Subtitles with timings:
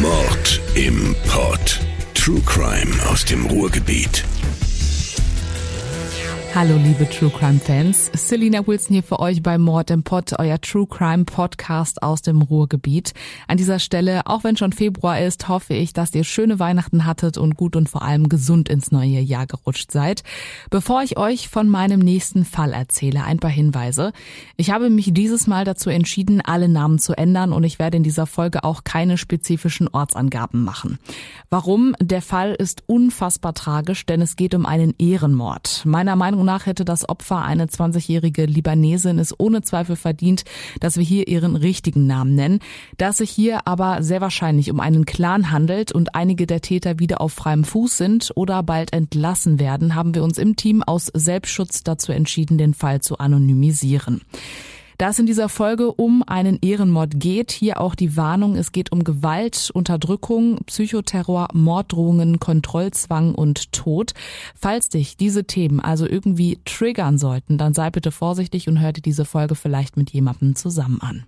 [0.00, 1.80] Mord im Pod.
[2.14, 4.24] True Crime aus dem Ruhrgebiet.
[6.56, 10.58] Hallo liebe True Crime Fans, Selina Wilson hier für euch bei Mord im Pod, euer
[10.58, 13.12] True Crime Podcast aus dem Ruhrgebiet.
[13.46, 17.36] An dieser Stelle, auch wenn schon Februar ist, hoffe ich, dass ihr schöne Weihnachten hattet
[17.36, 20.22] und gut und vor allem gesund ins neue Jahr gerutscht seid.
[20.70, 24.14] Bevor ich euch von meinem nächsten Fall erzähle, ein paar Hinweise.
[24.56, 28.02] Ich habe mich dieses Mal dazu entschieden, alle Namen zu ändern und ich werde in
[28.02, 30.98] dieser Folge auch keine spezifischen Ortsangaben machen.
[31.50, 31.94] Warum?
[32.00, 35.82] Der Fall ist unfassbar tragisch, denn es geht um einen Ehrenmord.
[35.84, 40.44] Meiner Meinung nach hätte das Opfer, eine 20-jährige Libanesin, es ohne Zweifel verdient,
[40.80, 42.60] dass wir hier ihren richtigen Namen nennen.
[42.96, 46.98] Da es sich hier aber sehr wahrscheinlich um einen Clan handelt und einige der Täter
[46.98, 51.10] wieder auf freiem Fuß sind oder bald entlassen werden, haben wir uns im Team aus
[51.12, 54.22] Selbstschutz dazu entschieden, den Fall zu anonymisieren.
[54.98, 58.92] Da es in dieser Folge um einen Ehrenmord geht, hier auch die Warnung, es geht
[58.92, 64.12] um Gewalt, Unterdrückung, Psychoterror, Morddrohungen, Kontrollzwang und Tod.
[64.54, 69.02] Falls dich diese Themen also irgendwie triggern sollten, dann sei bitte vorsichtig und hör dir
[69.02, 71.26] diese Folge vielleicht mit jemandem zusammen an.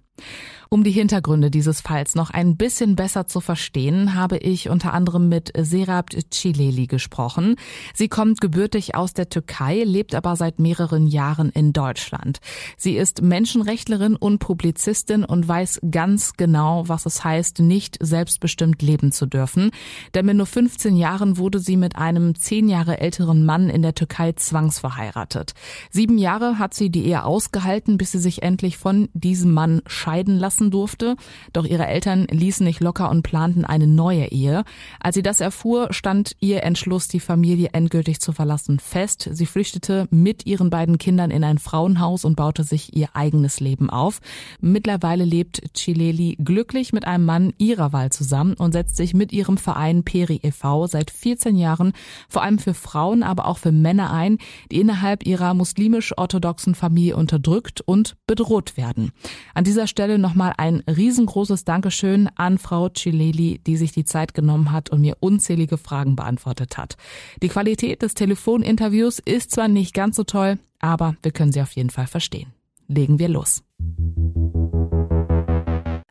[0.71, 5.31] Um die Hintergründe dieses Falls noch ein bisschen besser zu verstehen, habe ich unter anderem
[5.31, 7.57] mit Serap Cileli gesprochen.
[7.95, 12.41] Sie kommt gebürtig aus der Türkei, lebt aber seit mehreren Jahren in Deutschland.
[12.77, 19.11] Sie ist Menschenrechtlerin und Publizistin und weiß ganz genau, was es heißt, nicht selbstbestimmt leben
[19.11, 19.71] zu dürfen.
[20.13, 23.95] Denn mit nur 15 Jahren wurde sie mit einem zehn Jahre älteren Mann in der
[23.95, 25.55] Türkei zwangsverheiratet.
[25.91, 30.39] Sieben Jahre hat sie die Ehe ausgehalten, bis sie sich endlich von diesem Mann scheiden
[30.39, 31.17] lassen durfte,
[31.53, 34.65] doch ihre Eltern ließen nicht locker und planten eine neue Ehe.
[35.01, 39.29] Als sie das erfuhr, stand ihr Entschluss, die Familie endgültig zu verlassen, fest.
[39.31, 43.91] Sie flüchtete mit ihren beiden Kindern in ein Frauenhaus und baute sich ihr eigenes Leben
[43.91, 44.21] auf.
[44.63, 49.59] Mittlerweile lebt Chileli glücklich mit einem Mann ihrer Wahl zusammen und setzt sich mit ihrem
[49.59, 50.87] Verein Peri e.V.
[50.87, 51.93] seit 14 Jahren
[52.31, 54.39] vor allem für Frauen, aber auch für Männer ein,
[54.73, 59.13] die innerhalb ihrer muslimisch-orthodoxen Familie unterdrückt und bedroht werden.
[59.53, 64.35] An dieser Stelle nochmal nochmal ein riesengroßes Dankeschön an Frau Cileli, die sich die Zeit
[64.35, 66.97] genommen hat und mir unzählige Fragen beantwortet hat.
[67.43, 71.73] Die Qualität des Telefoninterviews ist zwar nicht ganz so toll, aber wir können sie auf
[71.73, 72.53] jeden Fall verstehen.
[72.87, 73.65] Legen wir los.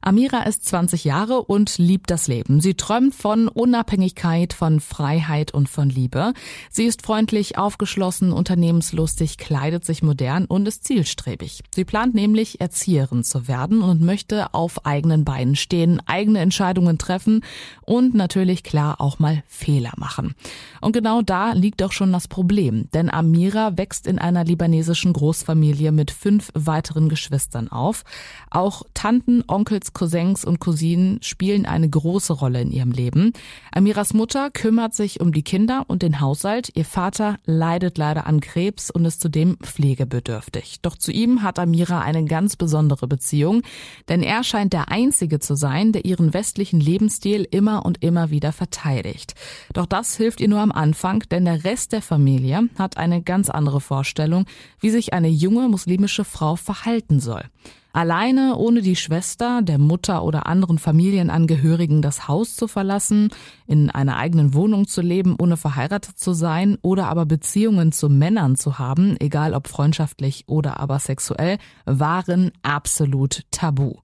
[0.07, 2.61] Amira ist 20 Jahre und liebt das Leben.
[2.61, 6.31] Sie träumt von Unabhängigkeit, von Freiheit und von Liebe.
[6.69, 11.61] Sie ist freundlich, aufgeschlossen, unternehmenslustig, kleidet sich modern und ist zielstrebig.
[11.75, 17.43] Sie plant nämlich, Erzieherin zu werden und möchte auf eigenen Beinen stehen, eigene Entscheidungen treffen
[17.81, 20.35] und natürlich klar auch mal Fehler machen.
[20.79, 25.91] Und genau da liegt auch schon das Problem, denn Amira wächst in einer libanesischen Großfamilie
[25.91, 28.05] mit fünf weiteren Geschwistern auf.
[28.49, 33.33] Auch Tanten, Onkels, Cousins und Cousinen spielen eine große Rolle in ihrem Leben.
[33.71, 36.69] Amiras Mutter kümmert sich um die Kinder und den Haushalt.
[36.75, 40.81] Ihr Vater leidet leider an Krebs und ist zudem pflegebedürftig.
[40.83, 43.63] Doch zu ihm hat Amira eine ganz besondere Beziehung,
[44.07, 48.51] denn er scheint der Einzige zu sein, der ihren westlichen Lebensstil immer und immer wieder
[48.51, 49.33] verteidigt.
[49.73, 53.49] Doch das hilft ihr nur am Anfang, denn der Rest der Familie hat eine ganz
[53.49, 54.45] andere Vorstellung,
[54.79, 57.45] wie sich eine junge muslimische Frau verhalten soll.
[57.93, 63.29] Alleine, ohne die Schwester, der Mutter oder anderen Familienangehörigen das Haus zu verlassen,
[63.65, 68.55] in einer eigenen Wohnung zu leben, ohne verheiratet zu sein oder aber Beziehungen zu Männern
[68.55, 73.95] zu haben, egal ob freundschaftlich oder aber sexuell, waren absolut tabu.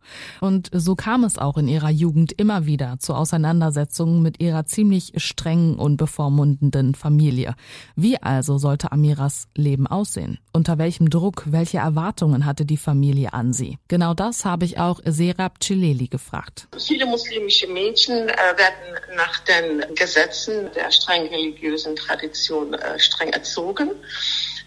[0.41, 5.13] Und so kam es auch in ihrer Jugend immer wieder zu Auseinandersetzungen mit ihrer ziemlich
[5.17, 7.55] strengen und bevormundenden Familie.
[7.95, 10.39] Wie also sollte Amiras Leben aussehen?
[10.51, 13.77] Unter welchem Druck, welche Erwartungen hatte die Familie an sie?
[13.89, 16.67] Genau das habe ich auch Serap Cileli gefragt.
[16.79, 23.91] Viele muslimische Mädchen äh, werden nach den Gesetzen der streng religiösen Tradition äh, streng erzogen.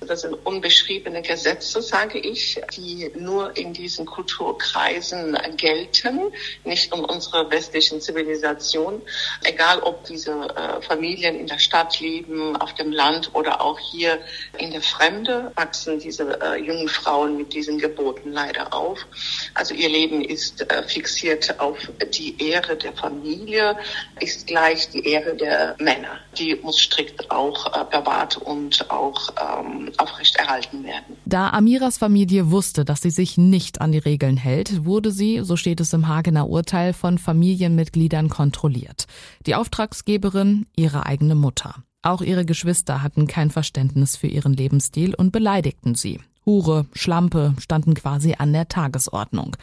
[0.06, 6.33] Das sind unbeschriebene Gesetze, sage ich, die nur in diesen Kulturkreisen gelten,
[6.65, 9.01] nicht in unserer westlichen Zivilisation.
[9.45, 14.19] Egal, ob diese äh, Familien in der Stadt leben, auf dem Land oder auch hier
[14.59, 18.96] in der Fremde, wachsen diese jungen Frauen mit diesen Geboten leider auf.
[19.54, 21.78] Also ihr Leben ist äh, fixiert auf
[22.15, 23.77] die Ehre der Familie,
[24.21, 26.19] ist gleich die Ehre der Männer.
[26.39, 31.16] Die muss strikt auch äh, bewahrt und auch ähm, aufrechterhalten werden.
[31.25, 35.57] Da Amiras Familie wusste, dass sie sich nicht an die Regeln hält, wurde sie, so
[35.57, 39.07] steht es im Hagener Urteil, von Familienmitgliedern kontrolliert.
[39.47, 41.75] Die Auftragsgeberin ihre eigene Mutter.
[42.03, 46.21] Auch ihre Geschwister hatten kein Verständnis für ihren Lebensstil und beleidigten sie.
[46.48, 49.57] Hure, Schlampe standen quasi an der Tagesordnung.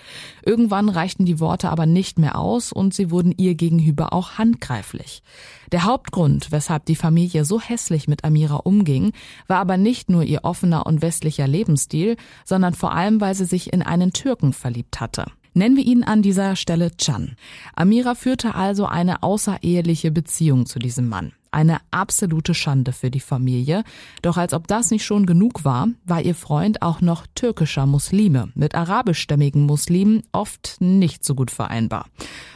[0.46, 5.24] Irgendwann reichten die Worte aber nicht mehr aus und sie wurden ihr gegenüber auch handgreiflich.
[5.72, 9.14] Der Hauptgrund, weshalb die Familie so hässlich mit Amira umging,
[9.48, 13.72] war aber nicht nur ihr offener und westlicher Lebensstil, sondern vor allem, weil sie sich
[13.72, 15.28] in einen Türken verliebt hatte.
[15.54, 17.38] Nennen wir ihn an dieser Stelle Can.
[17.76, 21.32] Amira führte also eine außereheliche Beziehung zu diesem Mann.
[21.54, 23.84] Eine absolute Schande für die Familie.
[24.24, 28.52] Doch als ob das nicht schon genug war, war ihr Freund auch noch türkischer Muslime,
[28.56, 32.08] mit arabischstämmigen Muslimen oft nicht so gut vereinbar.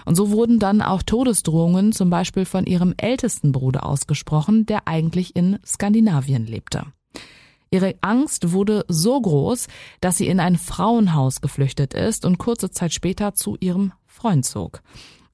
[0.05, 5.35] Und so wurden dann auch Todesdrohungen zum Beispiel von ihrem ältesten Bruder ausgesprochen, der eigentlich
[5.35, 6.87] in Skandinavien lebte.
[7.69, 9.67] Ihre Angst wurde so groß,
[10.01, 14.81] dass sie in ein Frauenhaus geflüchtet ist und kurze Zeit später zu ihrem Freund zog.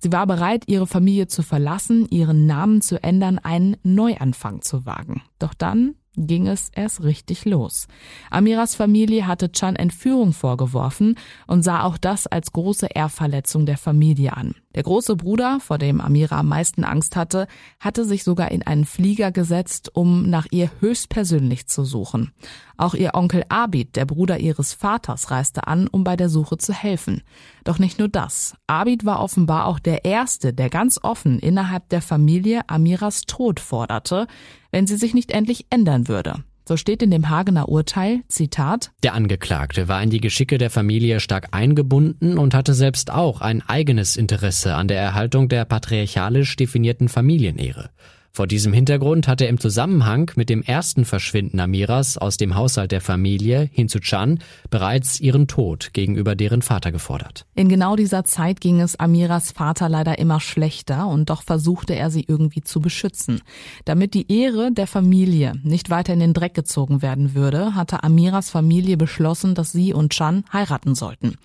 [0.04, 5.22] Sie war bereit, ihre Familie zu verlassen, ihren Namen zu ändern, einen Neuanfang zu wagen.
[5.40, 7.88] Doch dann ging es erst richtig los.
[8.30, 11.16] Amiras Familie hatte Chan Entführung vorgeworfen
[11.48, 14.56] und sah auch das als große Ehrverletzung der Familie an.
[14.76, 17.48] Der große Bruder, vor dem Amira am meisten Angst hatte,
[17.80, 22.32] hatte sich sogar in einen Flieger gesetzt, um nach ihr höchstpersönlich zu suchen.
[22.76, 26.74] Auch ihr Onkel Abid, der Bruder ihres Vaters, reiste an, um bei der Suche zu
[26.74, 27.22] helfen.
[27.64, 28.56] Doch nicht nur das.
[28.66, 34.28] Abid war offenbar auch der Erste, der ganz offen innerhalb der Familie Amiras Tod forderte,
[34.72, 36.44] wenn sie sich nicht endlich ändern würde.
[36.66, 41.20] So steht in dem Hagener Urteil, Zitat, Der Angeklagte war in die Geschicke der Familie
[41.20, 47.10] stark eingebunden und hatte selbst auch ein eigenes Interesse an der Erhaltung der patriarchalisch definierten
[47.10, 47.90] Familienehre.
[48.36, 52.92] Vor diesem Hintergrund hat er im Zusammenhang mit dem ersten Verschwinden Amiras aus dem Haushalt
[52.92, 54.40] der Familie hin zu Chan
[54.72, 57.46] bereits ihren Tod gegenüber deren Vater gefordert.
[57.54, 62.10] In genau dieser Zeit ging es Amiras Vater leider immer schlechter und doch versuchte er
[62.10, 63.42] sie irgendwie zu beschützen.
[63.86, 68.50] Damit die Ehre der Familie nicht weiter in den Dreck gezogen werden würde, hatte Amiras
[68.50, 71.36] Familie beschlossen, dass sie und Chan heiraten sollten.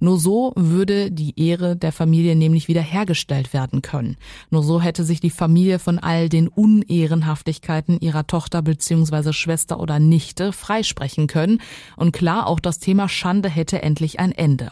[0.00, 4.16] Nur so würde die Ehre der Familie nämlich wiederhergestellt werden können.
[4.48, 9.32] Nur so hätte sich die Familie von all den den Unehrenhaftigkeiten ihrer Tochter bzw.
[9.32, 11.60] Schwester oder Nichte freisprechen können.
[11.96, 14.70] Und klar, auch das Thema Schande hätte endlich ein Ende.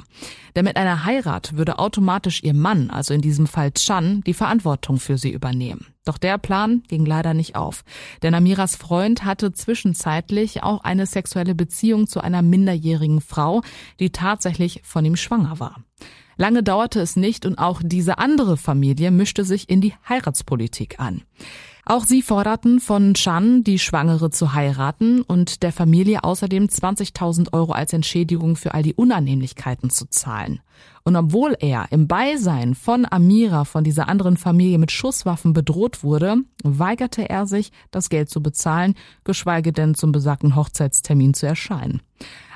[0.55, 5.01] Denn mit einer Heirat würde automatisch ihr Mann, also in diesem Fall Chan, die Verantwortung
[5.01, 5.87] für sie übernehmen.
[6.05, 7.83] Doch der Plan ging leider nicht auf.
[8.23, 13.63] Denn Amiras Freund hatte zwischenzeitlich auch eine sexuelle Beziehung zu einer minderjährigen Frau,
[13.99, 15.83] die tatsächlich von ihm schwanger war.
[16.37, 21.23] Lange dauerte es nicht und auch diese andere Familie mischte sich in die Heiratspolitik an.
[21.89, 27.71] Auch sie forderten von Chan, die Schwangere zu heiraten und der Familie außerdem 20.000 Euro
[27.71, 30.59] als Entschädigung für all die Unannehmlichkeiten zu zahlen.
[31.05, 36.39] Und obwohl er im Beisein von Amira von dieser anderen Familie mit Schusswaffen bedroht wurde,
[36.65, 42.03] weigerte er sich, das Geld zu bezahlen, geschweige denn zum besagten Hochzeitstermin zu erscheinen.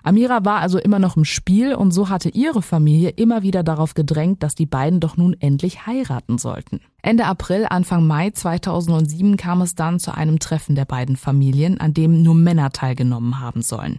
[0.02, 3.94] Amira war also immer noch im Spiel und so hatte ihre Familie immer wieder darauf
[3.94, 6.80] gedrängt, dass die beiden doch nun endlich heiraten sollten.
[7.02, 11.94] Ende April, Anfang Mai 2007 kam es dann zu einem Treffen der beiden Familien, an
[11.94, 13.98] dem nur Männer teilgenommen haben sollen.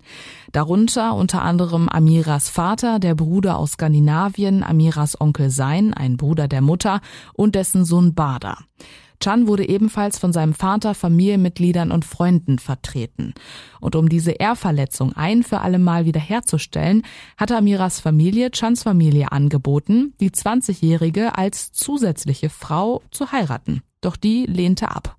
[0.52, 6.62] Darunter unter anderem Amiras Vater, der Bruder aus Skandinavien, Amiras Onkel Sein, ein Bruder der
[6.62, 7.02] Mutter
[7.34, 8.58] und dessen Sohn Bader.
[9.22, 13.34] Chan wurde ebenfalls von seinem Vater, Familienmitgliedern und Freunden vertreten.
[13.80, 17.04] Und um diese Ehrverletzung ein für alle Mal wiederherzustellen,
[17.38, 23.82] hatte Amiras Familie Chans Familie angeboten, die 20-Jährige als zusätzliche Frau zu heiraten.
[24.02, 25.16] Doch die lehnte ab.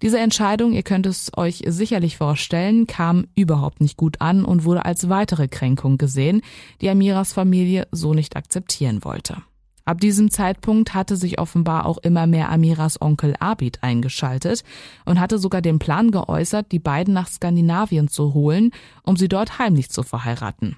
[0.00, 4.84] Diese Entscheidung, ihr könnt es euch sicherlich vorstellen, kam überhaupt nicht gut an und wurde
[4.84, 6.42] als weitere Kränkung gesehen,
[6.80, 9.42] die Amiras Familie so nicht akzeptieren wollte.
[9.84, 14.62] Ab diesem Zeitpunkt hatte sich offenbar auch immer mehr Amiras Onkel Abid eingeschaltet
[15.04, 18.70] und hatte sogar den Plan geäußert, die beiden nach Skandinavien zu holen,
[19.02, 20.76] um sie dort heimlich zu verheiraten.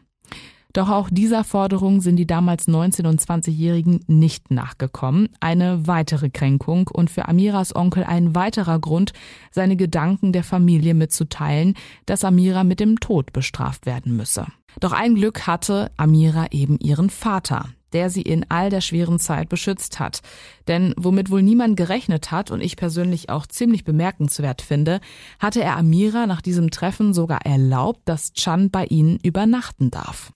[0.75, 5.28] Doch auch dieser Forderung sind die damals 19- und 20-Jährigen nicht nachgekommen.
[5.38, 9.12] Eine weitere Kränkung und für Amiras Onkel ein weiterer Grund,
[9.52, 11.75] seine Gedanken der Familie mitzuteilen,
[12.06, 14.46] dass Amira mit dem Tod bestraft werden müsse.
[14.80, 19.49] Doch ein Glück hatte Amira eben ihren Vater der sie in all der schweren Zeit
[19.49, 20.21] beschützt hat.
[20.69, 25.01] Denn womit wohl niemand gerechnet hat und ich persönlich auch ziemlich bemerkenswert finde,
[25.39, 30.33] hatte er Amira nach diesem Treffen sogar erlaubt, dass Chan bei ihnen übernachten darf.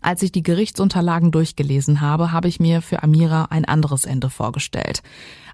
[0.00, 5.02] Als ich die Gerichtsunterlagen durchgelesen habe, habe ich mir für Amira ein anderes Ende vorgestellt.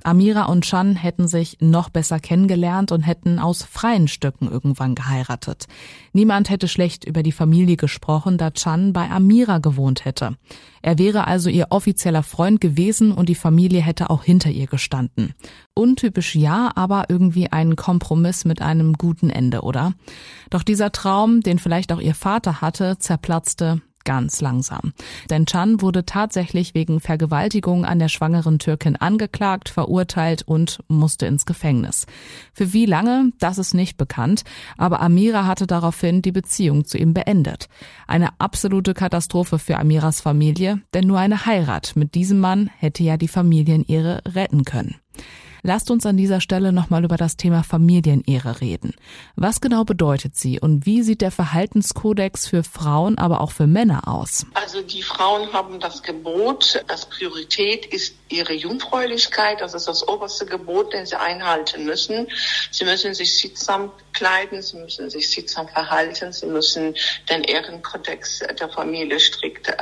[0.05, 5.67] Amira und Chan hätten sich noch besser kennengelernt und hätten aus freien Stücken irgendwann geheiratet.
[6.13, 10.37] Niemand hätte schlecht über die Familie gesprochen, da Chan bei Amira gewohnt hätte.
[10.83, 15.33] Er wäre also ihr offizieller Freund gewesen und die Familie hätte auch hinter ihr gestanden.
[15.75, 19.95] Untypisch ja, aber irgendwie ein Kompromiss mit einem guten Ende, oder?
[20.51, 24.93] Doch dieser Traum, den vielleicht auch ihr Vater hatte, zerplatzte ganz langsam.
[25.31, 31.47] Denn Chan wurde tatsächlich wegen Vergewaltigung an der schwangeren Türkin angeklagt, verurteilt und musste ins
[31.47, 32.07] Gefängnis.
[32.53, 34.45] Für wie lange, das ist nicht bekannt,
[34.77, 37.69] aber Amira hatte daraufhin die Beziehung zu ihm beendet.
[38.07, 43.17] Eine absolute Katastrophe für Amiras Familie, denn nur eine Heirat mit diesem Mann hätte ja
[43.17, 44.97] die Familienehre retten können.
[45.67, 48.93] Lasst uns an dieser Stelle nochmal über das Thema Familienehre reden.
[49.35, 54.07] Was genau bedeutet sie und wie sieht der Verhaltenskodex für Frauen, aber auch für Männer
[54.07, 54.45] aus?
[54.53, 60.47] Also die Frauen haben das Gebot, das Priorität ist ihre Jungfräulichkeit, das ist das oberste
[60.47, 62.29] Gebot, den sie einhalten müssen.
[62.71, 66.95] Sie müssen sich sittsam kleiden, sie müssen sich sittsam verhalten, sie müssen
[67.29, 69.75] den Ehrenkodex der Familie strikt äh,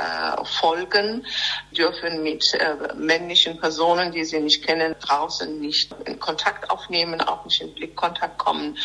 [0.59, 1.25] folgen,
[1.71, 7.45] dürfen mit äh, männlichen Personen, die sie nicht kennen, draußen nicht in Kontakt aufnehmen, auch
[7.45, 8.77] nicht in Blickkontakt kommen.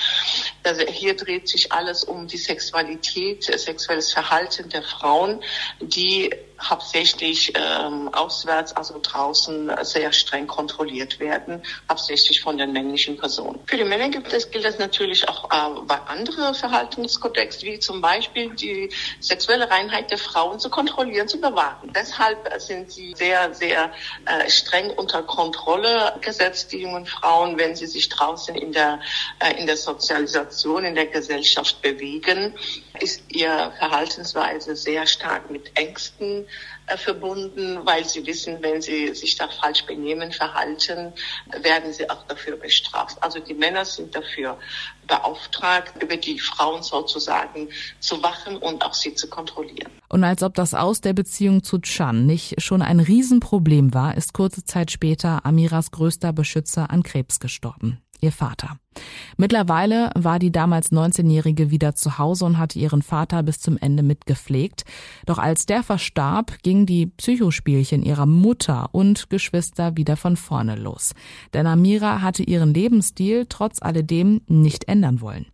[0.65, 5.43] Also hier dreht sich alles um die Sexualität, sexuelles Verhalten der Frauen,
[5.81, 13.61] die hauptsächlich ähm, auswärts, also draußen, sehr streng kontrolliert werden, hauptsächlich von den männlichen Personen.
[13.67, 18.01] Für die Männer gibt es, gilt das natürlich auch äh, bei anderen Verhaltenskodex, wie zum
[18.01, 21.93] Beispiel die sexuelle Reinheit der Frauen zu kontrollieren, zu bewahren.
[21.95, 23.93] Deshalb sind sie sehr, sehr
[24.27, 29.01] äh, streng unter Kontrolle gesetzt, die jungen Frauen, wenn sie sich draußen in der,
[29.39, 32.55] äh, in der Sozialisation, in der Gesellschaft bewegen,
[33.01, 36.48] ist ihr Verhaltensweise sehr stark mit Ängsten
[36.87, 41.13] äh, verbunden, weil sie wissen, wenn sie sich da falsch benehmen, verhalten,
[41.63, 43.17] werden sie auch dafür bestraft.
[43.23, 44.59] Also die Männer sind dafür
[45.07, 47.69] beauftragt, über die Frauen sozusagen
[48.01, 49.91] zu wachen und auch sie zu kontrollieren.
[50.09, 54.33] Und als ob das Aus der Beziehung zu Chan nicht schon ein Riesenproblem war, ist
[54.33, 58.79] kurze Zeit später Amiras größter Beschützer an Krebs gestorben ihr Vater.
[59.37, 64.03] Mittlerweile war die damals 19-Jährige wieder zu Hause und hatte ihren Vater bis zum Ende
[64.03, 64.85] mitgepflegt.
[65.27, 71.15] Doch als der verstarb, gingen die Psychospielchen ihrer Mutter und Geschwister wieder von vorne los.
[71.55, 75.47] Denn Amira hatte ihren Lebensstil trotz alledem nicht ändern wollen.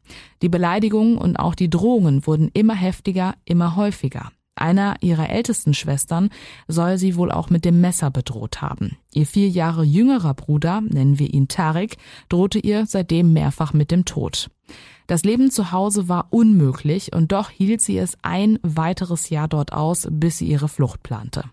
[0.43, 4.31] Die Beleidigungen und auch die Drohungen wurden immer heftiger, immer häufiger.
[4.57, 6.31] Einer ihrer ältesten Schwestern
[6.69, 8.97] soll sie wohl auch mit dem Messer bedroht haben.
[9.13, 11.97] Ihr vier Jahre jüngerer Bruder, nennen wir ihn Tarek,
[12.29, 14.51] drohte ihr seitdem mehrfach mit dem Tod.
[15.07, 19.73] Das Leben zu Hause war unmöglich und doch hielt sie es ein weiteres Jahr dort
[19.73, 21.45] aus, bis sie ihre Flucht plante.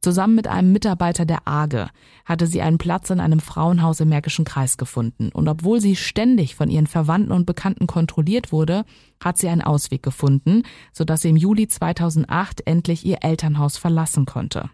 [0.00, 1.88] Zusammen mit einem Mitarbeiter der AGE
[2.24, 5.30] hatte sie einen Platz in einem Frauenhaus im Märkischen Kreis gefunden.
[5.32, 8.84] Und obwohl sie ständig von ihren Verwandten und Bekannten kontrolliert wurde,
[9.22, 10.62] hat sie einen Ausweg gefunden,
[10.92, 14.70] sodass sie im Juli 2008 endlich ihr Elternhaus verlassen konnte.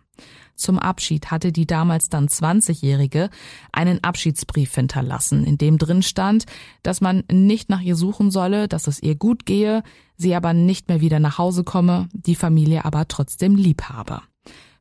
[0.54, 3.28] Zum Abschied hatte die damals dann 20-Jährige
[3.72, 6.46] einen Abschiedsbrief hinterlassen, in dem drin stand,
[6.82, 9.82] dass man nicht nach ihr suchen solle, dass es ihr gut gehe,
[10.16, 14.22] sie aber nicht mehr wieder nach Hause komme, die Familie aber trotzdem lieb habe.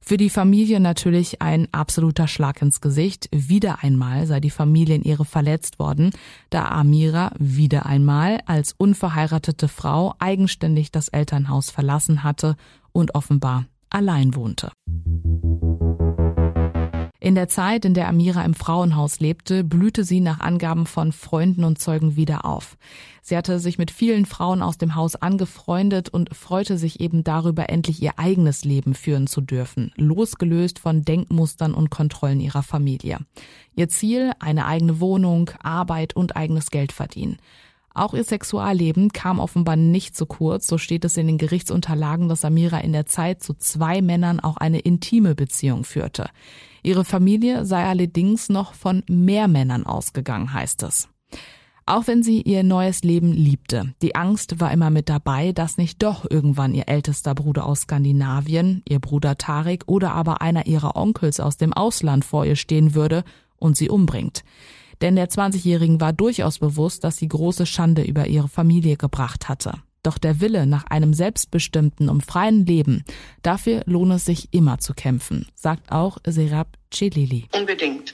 [0.08, 3.28] Für die Familie natürlich ein absoluter Schlag ins Gesicht.
[3.32, 6.12] Wieder einmal sei die Familienehre verletzt worden,
[6.52, 12.56] da Amira wieder einmal als unverheiratete Frau eigenständig das Elternhaus verlassen hatte
[12.92, 14.72] und offenbar allein wohnte.
[17.26, 21.64] In der Zeit, in der Amira im Frauenhaus lebte, blühte sie nach Angaben von Freunden
[21.64, 22.78] und Zeugen wieder auf.
[23.24, 27.68] Sie hatte sich mit vielen Frauen aus dem Haus angefreundet und freute sich eben darüber,
[27.68, 33.18] endlich ihr eigenes Leben führen zu dürfen, losgelöst von Denkmustern und Kontrollen ihrer Familie.
[33.76, 37.40] Ihr Ziel, eine eigene Wohnung, Arbeit und eigenes Geld verdienen.
[37.96, 42.42] Auch ihr Sexualleben kam offenbar nicht zu kurz, so steht es in den Gerichtsunterlagen, dass
[42.42, 46.30] Samira in der Zeit zu zwei Männern auch eine intime Beziehung führte.
[46.84, 51.08] Ihre Familie sei allerdings noch von mehr Männern ausgegangen, heißt es.
[51.86, 56.04] Auch wenn sie ihr neues Leben liebte, die Angst war immer mit dabei, dass nicht
[56.04, 61.40] doch irgendwann ihr ältester Bruder aus Skandinavien, ihr Bruder Tarik oder aber einer ihrer Onkels
[61.40, 63.24] aus dem Ausland vor ihr stehen würde
[63.58, 64.44] und sie umbringt.
[65.02, 69.74] Denn der 20-Jährigen war durchaus bewusst, dass sie große Schande über ihre Familie gebracht hatte.
[70.04, 73.04] Doch der Wille nach einem selbstbestimmten und freien Leben,
[73.42, 77.46] dafür lohne es sich immer zu kämpfen, sagt auch Serap Celili.
[77.54, 78.14] Unbedingt.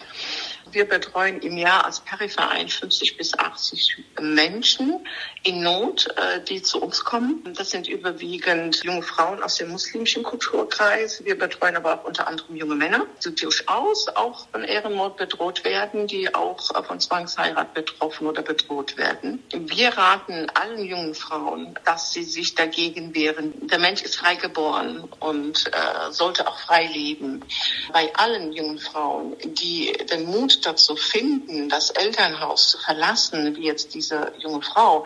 [0.72, 5.06] Wir betreuen im Jahr als Periverein 50 bis 80 Menschen
[5.44, 7.42] in Not, äh, die zu uns kommen.
[7.58, 11.26] Das sind überwiegend junge Frauen aus dem muslimischen Kulturkreis.
[11.26, 16.08] Wir betreuen aber auch unter anderem junge Männer, die durchaus auch von Ehrenmord bedroht werden,
[16.08, 19.44] die auch von Zwangsheirat betroffen oder bedroht werden.
[19.52, 23.54] Wir raten allen jungen Frauen, dass sie sich dagegen wehren.
[23.68, 27.44] Der Mensch ist frei geboren und äh, sollte auch frei leben.
[27.92, 33.94] Bei allen jungen Frauen, die den Mut dazu finden, das Elternhaus zu verlassen, wie jetzt
[33.94, 35.06] diese junge Frau,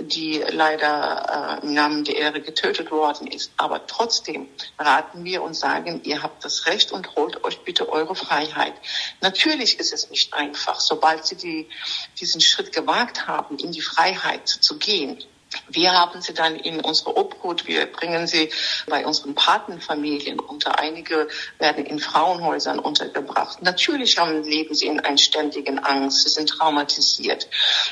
[0.00, 3.52] die leider äh, im Namen der Ehre getötet worden ist.
[3.56, 8.14] Aber trotzdem raten wir und sagen, ihr habt das Recht und holt euch bitte eure
[8.14, 8.74] Freiheit.
[9.20, 11.68] Natürlich ist es nicht einfach, sobald sie die,
[12.20, 15.24] diesen Schritt gewagt haben, in die Freiheit zu gehen
[15.68, 17.66] wir haben sie dann in unsere Obhut.
[17.66, 18.50] Wir bringen sie
[18.86, 20.78] bei unseren Patenfamilien unter.
[20.78, 21.28] Einige
[21.58, 23.62] werden in Frauenhäusern untergebracht.
[23.62, 26.22] Natürlich haben, leben sie in einer ständigen Angst.
[26.22, 27.48] Sie sind traumatisiert.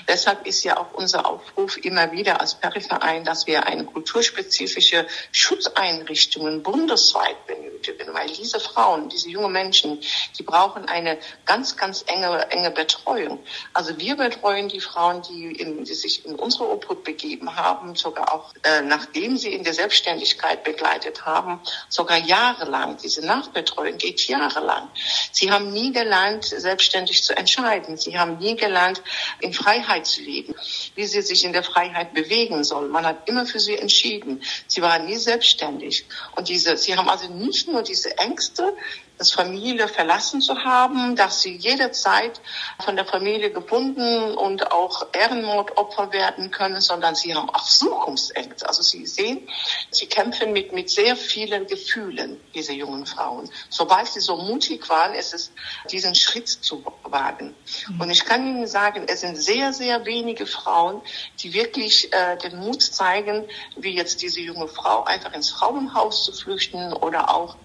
[0.08, 6.62] Deshalb ist ja auch unser Aufruf immer wieder als Periverein, dass wir eine kulturspezifische Schutzeinrichtungen
[6.62, 10.00] bundesweit benötigen, weil diese Frauen, diese jungen Menschen,
[10.38, 13.40] die brauchen eine ganz, ganz enge, enge Betreuung.
[13.72, 18.32] Also wir betreuen die Frauen, die, in, die sich in unsere Obhut begeben haben, sogar
[18.32, 22.98] auch äh, nachdem sie in der Selbstständigkeit begleitet haben, sogar jahrelang.
[23.02, 24.88] Diese Nachbetreuung geht jahrelang.
[25.32, 27.96] Sie haben nie gelernt, selbstständig zu entscheiden.
[27.96, 29.02] Sie haben nie gelernt,
[29.40, 30.54] in Freiheit zu leben,
[30.94, 32.90] wie sie sich in der Freiheit bewegen sollen.
[32.90, 34.42] Man hat immer für sie entschieden.
[34.66, 36.04] Sie waren nie selbstständig.
[36.36, 38.74] Und diese, sie haben also nicht nur diese Ängste,
[39.20, 42.40] das Familie verlassen zu haben, dass sie jederzeit
[42.82, 48.66] von der Familie gebunden und auch Ehrenmordopfer werden können, sondern sie haben auch Zukunftsängste.
[48.66, 49.46] Also sie sehen,
[49.90, 53.50] sie kämpfen mit, mit sehr vielen Gefühlen, diese jungen Frauen.
[53.68, 55.52] Sobald sie so mutig waren, ist es,
[55.90, 57.54] diesen Schritt zu wagen.
[57.98, 61.02] Und ich kann Ihnen sagen, es sind sehr, sehr wenige Frauen,
[61.40, 63.44] die wirklich äh, den Mut zeigen,
[63.76, 67.56] wie jetzt diese junge Frau, einfach ins Frauenhaus zu flüchten oder auch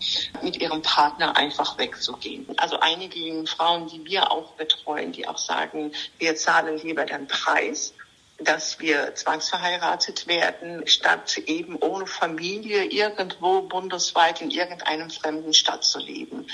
[0.42, 2.48] mit ihrem Partner einfach wegzugehen.
[2.58, 7.94] Also einige Frauen, die wir auch betreuen, die auch sagen, wir zahlen lieber den Preis
[8.38, 16.00] dass wir zwangsverheiratet werden, statt eben ohne Familie irgendwo bundesweit in irgendeinem fremden Stadt zu
[16.00, 16.48] leben.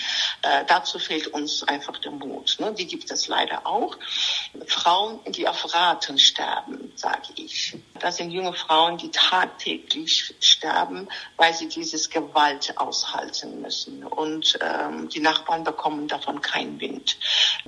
[0.43, 2.57] Äh, dazu fehlt uns einfach der Mut.
[2.59, 2.73] Ne?
[2.73, 3.97] Die gibt es leider auch.
[4.67, 7.75] Frauen, die auf Raten sterben, sage ich.
[7.99, 14.03] Das sind junge Frauen, die tagtäglich sterben, weil sie dieses Gewalt aushalten müssen.
[14.03, 17.17] Und ähm, die Nachbarn bekommen davon keinen Wind.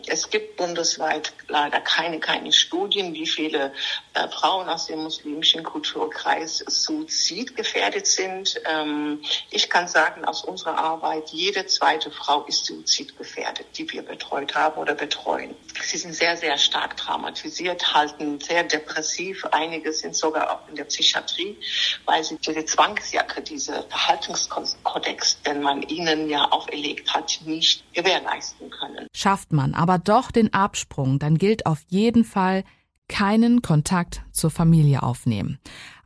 [0.08, 3.73] Es gibt bundesweit leider keine, keine Studien, wie viele
[4.13, 8.62] äh, Frauen aus dem muslimischen Kulturkreis suizidgefährdet sind.
[8.65, 14.55] Ähm, ich kann sagen, aus unserer Arbeit, jede zweite Frau ist suizidgefährdet, die wir betreut
[14.55, 15.55] haben oder betreuen.
[15.84, 19.22] Sie sind sehr, sehr stark traumatisiert, halten sehr depressiv.
[19.51, 21.57] Einige sind sogar auch in der Psychiatrie,
[22.05, 29.07] weil sie diese Zwangsjacke, diese Verhaltenskodex, den man ihnen ja auferlegt hat, nicht gewährleisten können.
[29.15, 32.63] Schafft man aber doch den Absprung, dann gilt auf jeden Fall,
[33.07, 35.59] keinen Kontakt zur Familie aufnehmen,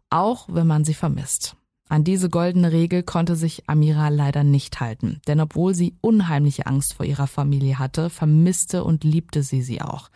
[0.10, 1.56] auch wenn man sie vermisst.
[1.90, 6.94] An diese goldene Regel konnte sich Amira leider nicht halten, denn obwohl sie unheimliche Angst
[6.94, 10.10] vor ihrer Familie hatte, vermisste und liebte sie sie auch.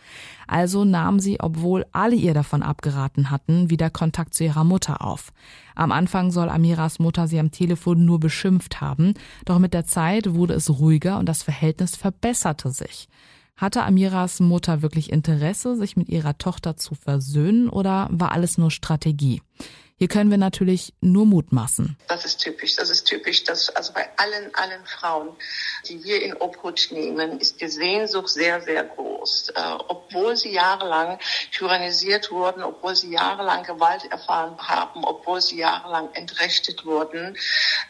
[0.46, 5.32] Also nahm sie, obwohl alle ihr davon abgeraten hatten, wieder Kontakt zu ihrer Mutter auf.
[5.74, 9.14] Am Anfang soll Amiras Mutter sie am Telefon nur beschimpft haben,
[9.46, 13.08] doch mit der Zeit wurde es ruhiger und das Verhältnis verbesserte sich.
[13.56, 18.70] Hatte Amiras Mutter wirklich Interesse, sich mit ihrer Tochter zu versöhnen oder war alles nur
[18.70, 19.40] Strategie?
[20.02, 21.96] Hier können wir natürlich nur mutmaßen.
[22.08, 22.74] Das ist typisch.
[22.74, 25.28] Das ist typisch, dass also bei allen, allen Frauen,
[25.88, 29.11] die wir in Obhut nehmen, ist die Sehnsucht sehr, sehr groß.
[29.54, 31.18] Äh, obwohl sie jahrelang
[31.52, 37.36] tyrannisiert wurden, obwohl sie jahrelang Gewalt erfahren haben, obwohl sie jahrelang entrechtet wurden,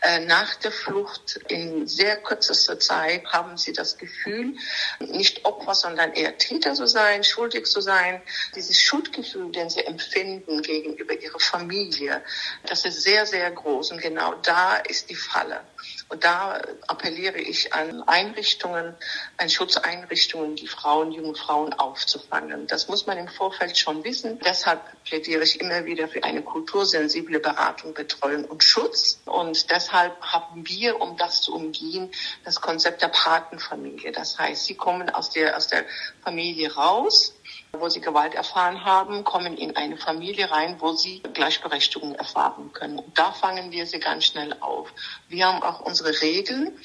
[0.02, 4.56] äh, nach der Flucht in sehr kürzester Zeit haben sie das Gefühl,
[5.00, 8.22] nicht Opfer, sondern eher Täter zu sein, schuldig zu sein.
[8.54, 12.22] Dieses Schuldgefühl, den sie empfinden gegenüber ihrer Familie.
[12.66, 15.60] Das ist sehr, sehr groß und genau da ist die Falle.
[16.08, 18.94] Und da appelliere ich an Einrichtungen,
[19.38, 22.66] an Schutzeinrichtungen, die Frauen, junge Frauen aufzufangen.
[22.66, 24.38] Das muss man im Vorfeld schon wissen.
[24.44, 29.20] Deshalb plädiere ich immer wieder für eine kultursensible Beratung, Betreuung und Schutz.
[29.24, 32.10] Und deshalb haben wir, um das zu umgehen,
[32.44, 34.12] das Konzept der Patenfamilie.
[34.12, 35.84] Das heißt, sie kommen aus der, aus der
[36.22, 37.34] Familie raus,
[37.72, 42.98] wo sie Gewalt erfahren haben, kommen in eine Familie rein, wo sie Gleichberechtigung erfahren können.
[42.98, 44.92] Und da fangen wir sie ganz schnell auf.
[45.28, 46.78] Wir haben auch unsere Regeln.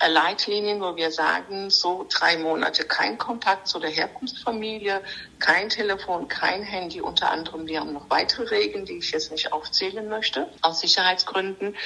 [0.00, 5.02] Leitlinien, wo wir sagen, so drei Monate kein Kontakt zu der Herkunftsfamilie,
[5.44, 7.02] kein Telefon, kein Handy.
[7.02, 11.76] Unter anderem, wir haben noch weitere Regeln, die ich jetzt nicht aufzählen möchte, aus Sicherheitsgründen.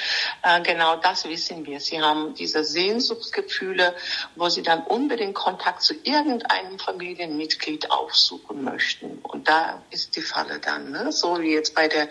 [0.43, 1.81] Äh, genau das wissen wir.
[1.81, 3.93] Sie haben diese Sehnsuchtsgefühle,
[4.37, 9.19] wo sie dann unbedingt Kontakt zu irgendeinem Familienmitglied aufsuchen möchten.
[9.23, 11.11] Und da ist die Falle dann, ne?
[11.11, 12.07] so wie jetzt bei der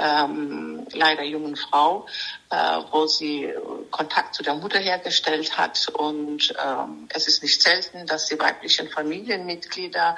[0.00, 2.06] ähm, leider jungen Frau,
[2.50, 2.56] äh,
[2.90, 3.54] wo sie
[3.92, 5.88] Kontakt zu der Mutter hergestellt hat.
[5.88, 10.16] Und ähm, es ist nicht selten, dass die weiblichen Familienmitglieder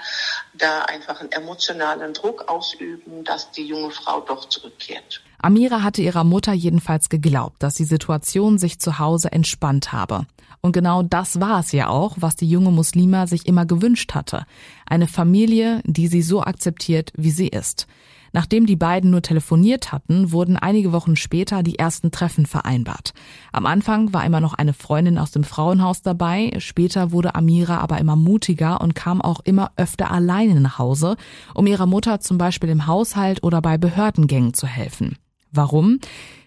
[0.63, 5.23] da einfach einen emotionalen Druck ausüben, dass die junge Frau doch zurückkehrt.
[5.39, 10.27] Amira hatte ihrer Mutter jedenfalls geglaubt, dass die Situation sich zu Hause entspannt habe.
[10.61, 14.47] Und genau das war es ja auch, was die junge Muslima sich immer gewünscht hatte.
[14.87, 17.89] Eine Familie, die sie so akzeptiert, wie sie ist.
[18.33, 23.13] Nachdem die beiden nur telefoniert hatten, wurden einige Wochen später die ersten Treffen vereinbart.
[23.53, 27.99] Am Anfang war immer noch eine Freundin aus dem Frauenhaus dabei, später wurde Amira aber
[27.99, 31.17] immer mutiger und kam auch immer öfter alleine nach Hause,
[31.55, 35.17] um ihrer Mutter zum Beispiel im Haushalt oder bei Behördengängen zu helfen.
[35.51, 35.99] Warum?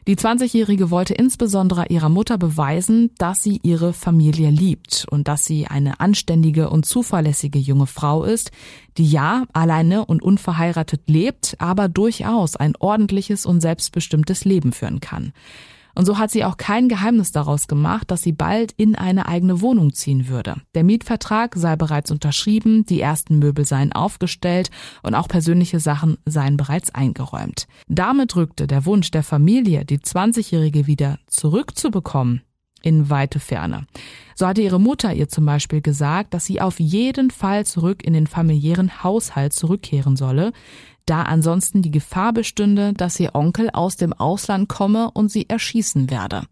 [0.07, 5.65] Die 20-Jährige wollte insbesondere ihrer Mutter beweisen, dass sie ihre Familie liebt und dass sie
[5.65, 8.51] eine anständige und zuverlässige junge Frau ist,
[8.99, 15.33] die ja alleine und unverheiratet lebt, aber durchaus ein ordentliches und selbstbestimmtes Leben führen kann.
[15.95, 19.61] Und so hat sie auch kein Geheimnis daraus gemacht, dass sie bald in eine eigene
[19.61, 20.55] Wohnung ziehen würde.
[20.75, 24.69] Der Mietvertrag sei bereits unterschrieben, die ersten Möbel seien aufgestellt
[25.03, 27.67] und auch persönliche Sachen seien bereits eingeräumt.
[27.87, 32.41] Damit rückte der Wunsch der Familie, die 20-Jährige wieder zurückzubekommen,
[32.85, 33.87] in weite Ferne.
[34.35, 38.13] So hatte ihre Mutter ihr zum Beispiel gesagt, dass sie auf jeden Fall zurück in
[38.13, 40.51] den familiären Haushalt zurückkehren solle,
[41.05, 46.09] da ansonsten die Gefahr bestünde, dass ihr Onkel aus dem Ausland komme und sie erschießen
[46.09, 46.43] werde.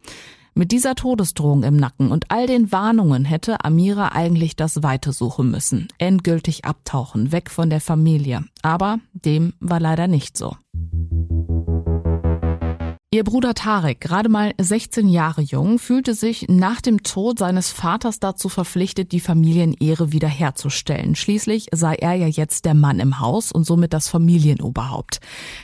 [0.55, 5.49] Mit dieser Todesdrohung im Nacken und all den Warnungen hätte Amira eigentlich das Weite suchen
[5.49, 8.45] müssen, endgültig abtauchen, weg von der Familie.
[8.61, 10.55] Aber dem war leider nicht so.
[13.13, 18.19] Ihr Bruder Tarek, gerade mal 16 Jahre jung, fühlte sich nach dem Tod seines Vaters
[18.19, 21.13] dazu verpflichtet, die Familienehre wiederherzustellen.
[21.13, 25.19] Schließlich sei er ja jetzt der Mann im Haus und somit das Familienoberhaupt.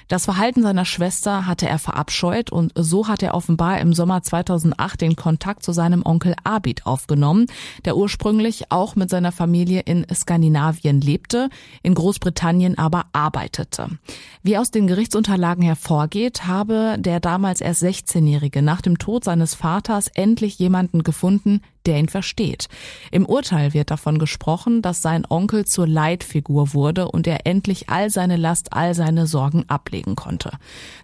[0.10, 5.02] Das Verhalten seiner Schwester hatte er verabscheut und so hat er offenbar im Sommer 2008
[5.02, 7.48] den Kontakt zu seinem Onkel Abid aufgenommen,
[7.84, 11.50] der ursprünglich auch mit seiner Familie in Skandinavien lebte,
[11.82, 13.88] in Großbritannien aber arbeitete.
[14.44, 20.10] Wie aus den Gerichtsunterlagen hervorgeht, habe der damals erst 16-Jährige nach dem Tod seines Vaters
[20.14, 22.68] endlich jemanden gefunden, der ihn versteht.
[23.12, 28.10] Im Urteil wird davon gesprochen, dass sein Onkel zur Leitfigur wurde und er endlich all
[28.10, 30.52] seine Last, all seine Sorgen ablegen konnte.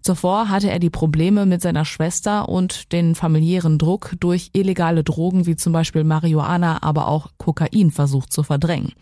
[0.01, 5.45] Zuvor hatte er die Probleme mit seiner Schwester und den familiären Druck durch illegale Drogen
[5.45, 8.93] wie zum Beispiel Marihuana, aber auch Kokain versucht zu verdrängen.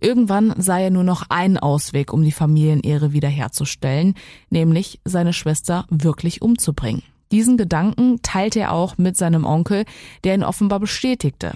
[0.00, 4.14] Irgendwann sei er nur noch ein Ausweg, um die Familienehre wiederherzustellen,
[4.48, 7.02] nämlich seine Schwester wirklich umzubringen.
[7.32, 9.84] Diesen Gedanken teilte er auch mit seinem Onkel,
[10.24, 11.52] der ihn offenbar bestätigte.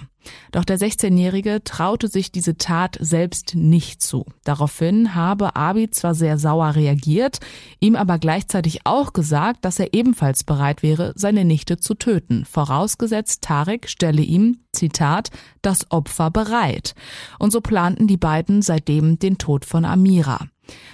[0.51, 4.25] Doch der 16-Jährige traute sich diese Tat selbst nicht zu.
[4.43, 7.39] Daraufhin habe Abi zwar sehr sauer reagiert,
[7.79, 13.43] ihm aber gleichzeitig auch gesagt, dass er ebenfalls bereit wäre, seine Nichte zu töten, vorausgesetzt
[13.43, 15.29] Tarek stelle ihm, Zitat,
[15.61, 16.95] das Opfer bereit.
[17.39, 20.47] Und so planten die beiden seitdem den Tod von Amira.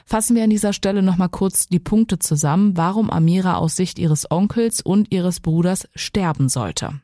[0.05, 4.29] Fassen wir an dieser Stelle nochmal kurz die Punkte zusammen, warum Amira aus Sicht ihres
[4.29, 7.01] Onkels und ihres Bruders sterben sollte.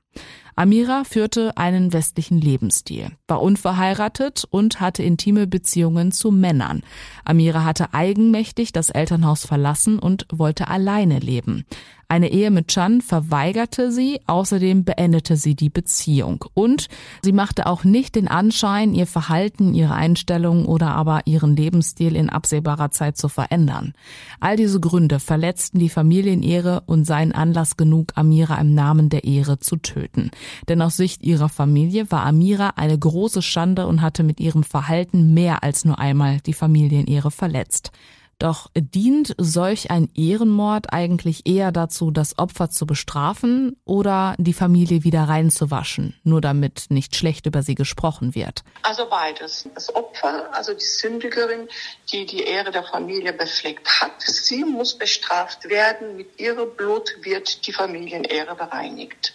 [0.56, 6.82] Amira führte einen westlichen Lebensstil, war unverheiratet und hatte intime Beziehungen zu Männern.
[7.23, 11.65] Amira hatte eigenmächtig das Elternhaus verlassen und wollte alleine leben.
[12.09, 16.45] Eine Ehe mit Chan verweigerte sie, außerdem beendete sie die Beziehung.
[16.53, 16.87] Und
[17.21, 22.29] sie machte auch nicht den Anschein, ihr Verhalten, ihre Einstellung oder aber ihren Lebensstil in
[22.29, 23.93] absehbarer Zeit zu verändern.
[24.39, 29.59] All diese Gründe verletzten die Familienehre und seien Anlass genug, Amira im Namen der Ehre
[29.59, 30.31] zu töten.
[30.69, 35.33] Denn aus Sicht ihrer Familie war Amira eine große Schande und hatte mit ihrem Verhalten
[35.33, 37.91] mehr als nur einmal die Familienehre verletzt.
[38.39, 45.04] Doch dient solch ein Ehrenmord eigentlich eher dazu, das Opfer zu bestrafen oder die Familie
[45.04, 48.63] wieder reinzuwaschen, nur damit nicht schlecht über sie gesprochen wird?
[48.84, 49.67] Also beides.
[49.73, 51.67] Das Opfer, also die Sündigerin,
[52.12, 56.15] die die Ehre der Familie befleckt hat, sie muss bestraft werden.
[56.15, 59.34] Mit ihrem Blut wird die Familienehre bereinigt.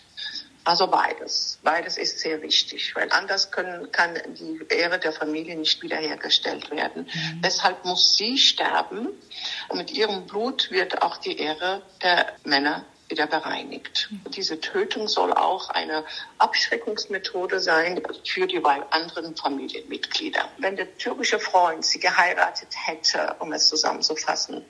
[0.65, 1.59] Also beides.
[1.63, 7.05] Beides ist sehr wichtig, weil anders können, kann die Ehre der Familie nicht wiederhergestellt werden.
[7.13, 7.43] Mhm.
[7.43, 9.09] Deshalb muss sie sterben.
[9.69, 14.09] Und mit ihrem Blut wird auch die Ehre der Männer wieder bereinigt.
[14.35, 16.05] Diese Tötung soll auch eine
[16.39, 20.49] Abschreckungsmethode sein für die anderen Familienmitglieder.
[20.59, 24.65] Wenn der türkische Freund sie geheiratet hätte, um es zusammenzufassen,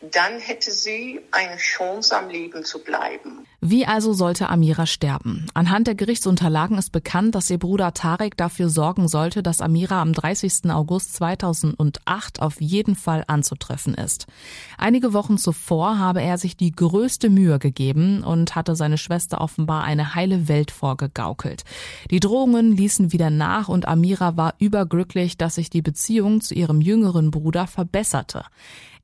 [0.00, 3.46] dann hätte sie eine Chance am Leben zu bleiben.
[3.60, 5.46] Wie also sollte Amira sterben?
[5.52, 10.12] Anhand der Gerichtsunterlagen ist bekannt, dass ihr Bruder Tarek dafür sorgen sollte, dass Amira am
[10.12, 10.70] 30.
[10.70, 14.28] August 2008 auf jeden Fall anzutreffen ist.
[14.76, 19.82] Einige Wochen zuvor habe er sich die größte Mühe gegeben und hatte seine Schwester offenbar
[19.82, 21.64] eine heile Welt vorgegaukelt.
[22.12, 26.80] Die Drohungen ließen wieder nach und Amira war überglücklich, dass sich die Beziehung zu ihrem
[26.80, 28.44] jüngeren Bruder verbesserte.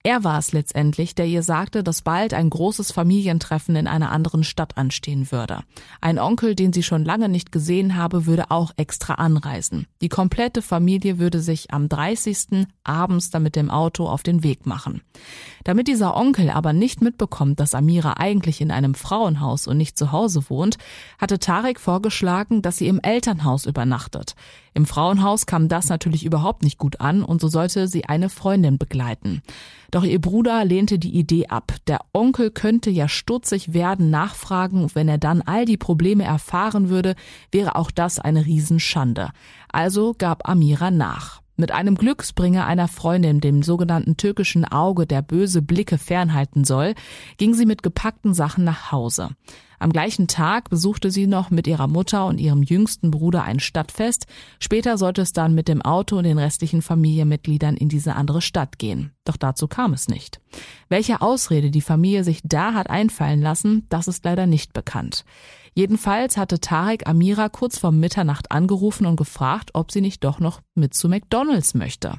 [0.07, 4.45] Er war es letztendlich, der ihr sagte, dass bald ein großes Familientreffen in einer anderen
[4.45, 5.61] Stadt anstehen würde.
[6.03, 9.87] Ein Onkel, den sie schon lange nicht gesehen habe, würde auch extra anreisen.
[10.03, 12.67] Die komplette Familie würde sich am 30.
[12.85, 15.01] abends dann mit dem Auto auf den Weg machen.
[15.65, 20.13] Damit dieser Onkel aber nicht mitbekommt, dass Amira eigentlich in einem Frauenhaus und nicht zu
[20.13, 20.77] Hause wohnt,
[21.19, 24.35] hatte Tarek vorgeschlagen, dass sie im Elternhaus übernachtet.
[24.77, 28.77] Im Frauenhaus kam das natürlich überhaupt nicht gut an und so sollte sie eine Freundin
[28.77, 29.41] begleiten.
[29.93, 31.75] Doch ihr Bruder lehnte die Idee ab.
[31.87, 37.15] Der Onkel könnte ja stutzig werden, nachfragen, wenn er dann all die Probleme erfahren würde,
[37.53, 39.31] wäre auch das eine Riesenschande.
[39.69, 41.44] Also gab Amira nach.
[41.57, 46.95] Mit einem Glücksbringer einer Freundin, dem sogenannten türkischen Auge, der böse Blicke fernhalten soll,
[47.37, 49.31] ging sie mit gepackten Sachen nach Hause.
[49.79, 54.27] Am gleichen Tag besuchte sie noch mit ihrer Mutter und ihrem jüngsten Bruder ein Stadtfest.
[54.59, 58.79] Später sollte es dann mit dem Auto und den restlichen Familienmitgliedern in diese andere Stadt
[58.79, 59.13] gehen.
[59.25, 60.41] Doch dazu kam es nicht.
[60.89, 65.25] Welche Ausrede die Familie sich da hat einfallen lassen, das ist leider nicht bekannt.
[65.75, 70.61] Jedenfalls hatte Tarek Amira kurz vor Mitternacht angerufen und gefragt, ob sie nicht doch noch
[70.77, 72.15] mit zu McDonalds möchte.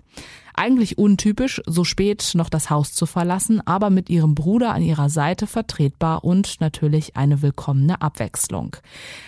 [0.54, 5.10] Eigentlich untypisch, so spät noch das Haus zu verlassen, aber mit ihrem Bruder an ihrer
[5.10, 8.76] Seite vertretbar und natürlich eine willkommene Abwechslung.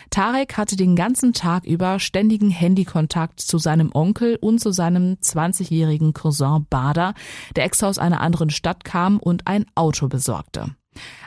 [0.09, 6.13] Tarek hatte den ganzen Tag über ständigen Handykontakt zu seinem Onkel und zu seinem 20-jährigen
[6.13, 7.13] Cousin Bader,
[7.55, 10.75] der extra aus einer anderen Stadt kam und ein Auto besorgte.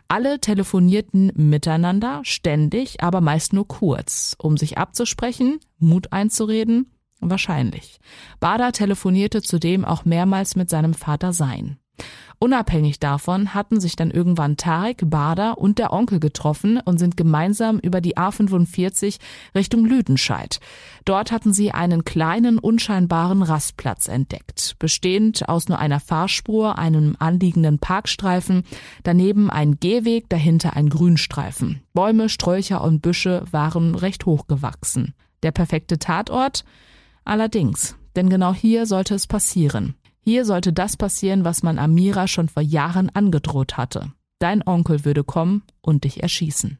[0.08, 6.86] Alle telefonierten miteinander, ständig, aber meist nur kurz, um sich abzusprechen, Mut einzureden
[7.20, 8.00] Wahrscheinlich.
[8.40, 11.78] Bader telefonierte zudem auch mehrmals mit seinem Vater Sein.
[12.42, 17.78] Unabhängig davon hatten sich dann irgendwann Tarek, Bader und der Onkel getroffen und sind gemeinsam
[17.78, 19.18] über die A45
[19.54, 20.58] Richtung Lüdenscheid.
[21.04, 27.78] Dort hatten sie einen kleinen, unscheinbaren Rastplatz entdeckt, bestehend aus nur einer Fahrspur, einem anliegenden
[27.78, 28.62] Parkstreifen,
[29.02, 31.82] daneben ein Gehweg, dahinter ein Grünstreifen.
[31.92, 35.12] Bäume, Sträucher und Büsche waren recht hoch gewachsen.
[35.42, 36.64] Der perfekte Tatort?
[37.22, 39.94] Allerdings, denn genau hier sollte es passieren.
[40.22, 44.12] Hier sollte das passieren, was man Amira schon vor Jahren angedroht hatte.
[44.38, 46.78] Dein Onkel würde kommen und dich erschießen.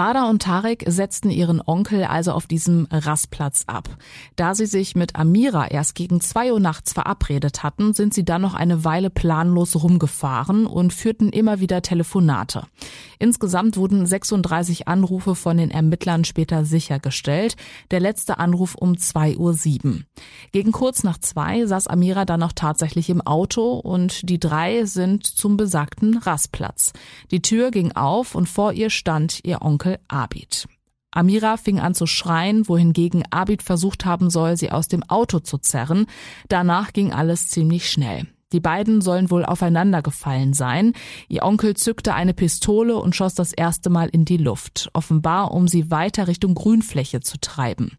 [0.00, 3.86] Bader und Tarek setzten ihren Onkel also auf diesem Rastplatz ab.
[4.34, 8.40] Da sie sich mit Amira erst gegen zwei Uhr nachts verabredet hatten, sind sie dann
[8.40, 12.62] noch eine Weile planlos rumgefahren und führten immer wieder Telefonate.
[13.18, 17.56] Insgesamt wurden 36 Anrufe von den Ermittlern später sichergestellt,
[17.90, 19.98] der letzte Anruf um 2.07 Uhr.
[20.52, 25.26] Gegen kurz nach zwei saß Amira dann noch tatsächlich im Auto und die drei sind
[25.26, 26.94] zum besagten Rastplatz.
[27.30, 30.66] Die Tür ging auf und vor ihr stand ihr Onkel Abid.
[31.12, 35.58] Amira fing an zu schreien, wohingegen Abid versucht haben soll, sie aus dem Auto zu
[35.58, 36.06] zerren.
[36.48, 38.26] Danach ging alles ziemlich schnell.
[38.52, 40.92] Die beiden sollen wohl aufeinander gefallen sein.
[41.28, 45.68] Ihr Onkel zückte eine Pistole und schoss das erste Mal in die Luft, offenbar um
[45.68, 47.92] sie weiter Richtung Grünfläche zu treiben.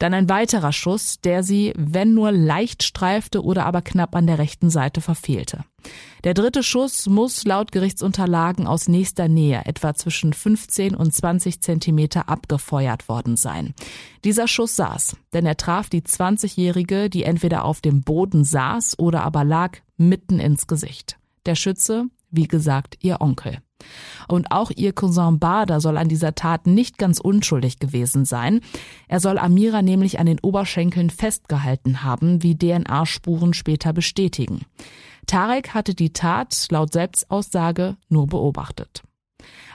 [0.00, 4.38] Dann ein weiterer Schuss, der sie, wenn nur leicht streifte oder aber knapp an der
[4.38, 5.64] rechten Seite verfehlte.
[6.24, 12.28] Der dritte Schuss muss laut Gerichtsunterlagen aus nächster Nähe, etwa zwischen 15 und 20 Zentimeter,
[12.28, 13.74] abgefeuert worden sein.
[14.24, 19.24] Dieser Schuss saß, denn er traf die 20-Jährige, die entweder auf dem Boden saß oder
[19.24, 21.18] aber lag, mitten ins Gesicht.
[21.46, 23.58] Der Schütze, wie gesagt, ihr Onkel.
[24.28, 28.60] Und auch ihr Cousin Bader soll an dieser Tat nicht ganz unschuldig gewesen sein.
[29.08, 34.62] Er soll Amira nämlich an den Oberschenkeln festgehalten haben, wie DNA-Spuren später bestätigen.
[35.26, 39.02] Tarek hatte die Tat laut Selbstaussage nur beobachtet.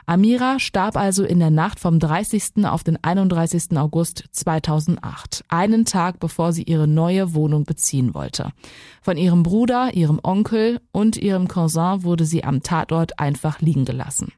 [0.05, 2.65] Amira starb also in der Nacht vom 30.
[2.65, 3.77] auf den 31.
[3.77, 8.53] August 2008, einen Tag bevor sie ihre neue Wohnung beziehen wollte.
[9.01, 14.31] Von ihrem Bruder, ihrem Onkel und ihrem Cousin wurde sie am Tatort einfach liegen gelassen.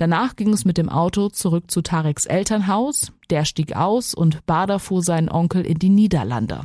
[0.00, 3.12] Danach ging es mit dem Auto zurück zu Tareks Elternhaus.
[3.28, 6.62] Der stieg aus und Bader fuhr seinen Onkel in die Niederlande.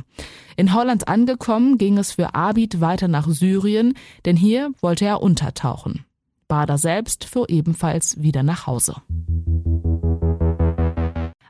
[0.56, 3.92] In Holland angekommen, ging es für Abid weiter nach Syrien,
[4.24, 6.06] denn hier wollte er untertauchen.
[6.48, 8.94] Bader selbst fuhr ebenfalls wieder nach Hause.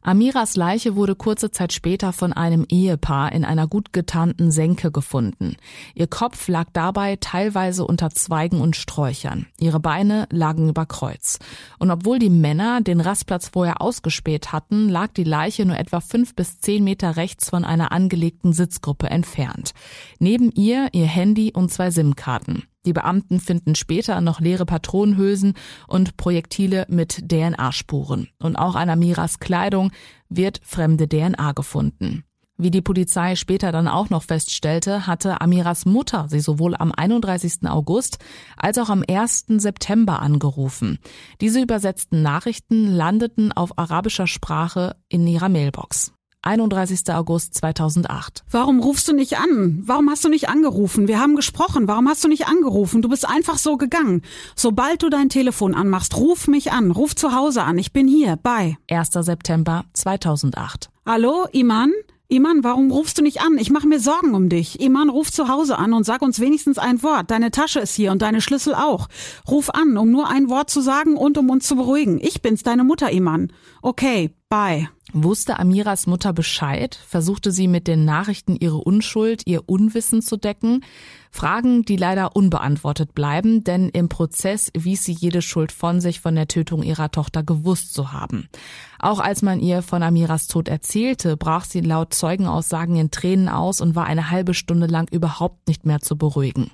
[0.06, 5.56] Amiras Leiche wurde kurze Zeit später von einem Ehepaar in einer gut getarnten Senke gefunden.
[5.96, 9.46] Ihr Kopf lag dabei teilweise unter Zweigen und Sträuchern.
[9.58, 11.40] Ihre Beine lagen über Kreuz.
[11.80, 16.36] Und obwohl die Männer den Rastplatz vorher ausgespäht hatten, lag die Leiche nur etwa fünf
[16.36, 19.72] bis zehn Meter rechts von einer angelegten Sitzgruppe entfernt.
[20.20, 22.62] Neben ihr ihr Handy und zwei SIM-Karten.
[22.86, 25.54] Die Beamten finden später noch leere Patronenhülsen
[25.88, 28.28] und Projektile mit DNA-Spuren.
[28.38, 29.90] Und auch an Amiras Kleidung
[30.28, 32.24] wird fremde DNA gefunden.
[32.58, 37.68] Wie die Polizei später dann auch noch feststellte, hatte Amiras Mutter sie sowohl am 31.
[37.68, 38.18] August
[38.56, 39.46] als auch am 1.
[39.58, 40.98] September angerufen.
[41.42, 46.15] Diese übersetzten Nachrichten landeten auf arabischer Sprache in ihrer Mailbox.
[46.46, 47.12] 31.
[47.12, 48.44] August 2008.
[48.50, 49.82] Warum rufst du nicht an?
[49.84, 51.08] Warum hast du nicht angerufen?
[51.08, 51.88] Wir haben gesprochen.
[51.88, 53.02] Warum hast du nicht angerufen?
[53.02, 54.22] Du bist einfach so gegangen.
[54.54, 56.92] Sobald du dein Telefon anmachst, ruf mich an.
[56.92, 57.78] Ruf zu Hause an.
[57.78, 58.36] Ich bin hier.
[58.36, 58.76] Bye.
[58.88, 59.10] 1.
[59.12, 60.88] September 2008.
[61.04, 61.92] Hallo, Iman?
[62.28, 63.56] Iman, warum rufst du nicht an?
[63.58, 64.80] Ich mache mir Sorgen um dich.
[64.80, 67.30] Iman, ruf zu Hause an und sag uns wenigstens ein Wort.
[67.30, 69.08] Deine Tasche ist hier und deine Schlüssel auch.
[69.48, 72.18] Ruf an, um nur ein Wort zu sagen und um uns zu beruhigen.
[72.20, 73.52] Ich bin's, deine Mutter, Iman.
[73.82, 74.88] Okay, bye.
[75.18, 77.00] Wusste Amiras Mutter Bescheid?
[77.08, 80.84] Versuchte sie mit den Nachrichten ihre Unschuld, ihr Unwissen zu decken?
[81.30, 86.34] Fragen, die leider unbeantwortet bleiben, denn im Prozess wies sie jede Schuld von sich, von
[86.34, 88.50] der Tötung ihrer Tochter gewusst zu haben.
[88.98, 93.80] Auch als man ihr von Amiras Tod erzählte, brach sie laut Zeugenaussagen in Tränen aus
[93.80, 96.72] und war eine halbe Stunde lang überhaupt nicht mehr zu beruhigen.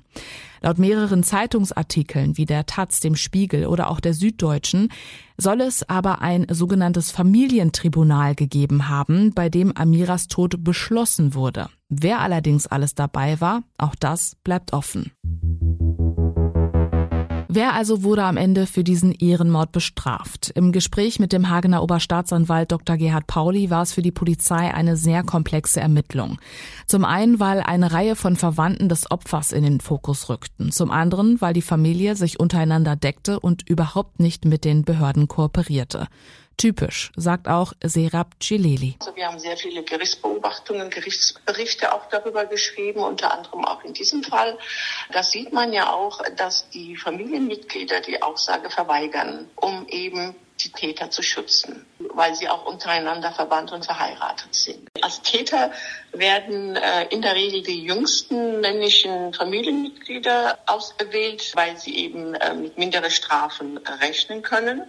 [0.63, 4.87] Laut mehreren Zeitungsartikeln wie der Taz, dem Spiegel oder auch der Süddeutschen
[5.37, 11.67] soll es aber ein sogenanntes Familientribunal gegeben haben, bei dem Amiras Tod beschlossen wurde.
[11.89, 15.11] Wer allerdings alles dabei war, auch das bleibt offen.
[17.55, 20.51] Wer also wurde am Ende für diesen Ehrenmord bestraft?
[20.55, 22.97] Im Gespräch mit dem Hagener Oberstaatsanwalt Dr.
[22.97, 26.39] Gerhard Pauli war es für die Polizei eine sehr komplexe Ermittlung.
[26.87, 30.71] Zum einen, weil eine Reihe von Verwandten des Opfers in den Fokus rückten.
[30.71, 36.07] Zum anderen, weil die Familie sich untereinander deckte und überhaupt nicht mit den Behörden kooperierte.
[36.57, 38.95] Typisch, sagt auch Serap Cileli.
[38.99, 44.23] Also wir haben sehr viele Gerichtsbeobachtungen, Gerichtsberichte auch darüber geschrieben, unter anderem auch in diesem
[44.23, 44.57] Fall.
[45.11, 51.09] Da sieht man ja auch, dass die Familienmitglieder die Aussage verweigern, um eben die Täter
[51.09, 54.87] zu schützen, weil sie auch untereinander verwandt und verheiratet sind.
[55.01, 55.71] Als Täter
[56.11, 62.77] werden äh, in der Regel die jüngsten männlichen Familienmitglieder auserwählt, weil sie eben äh, mit
[62.77, 64.83] minderen Strafen rechnen können.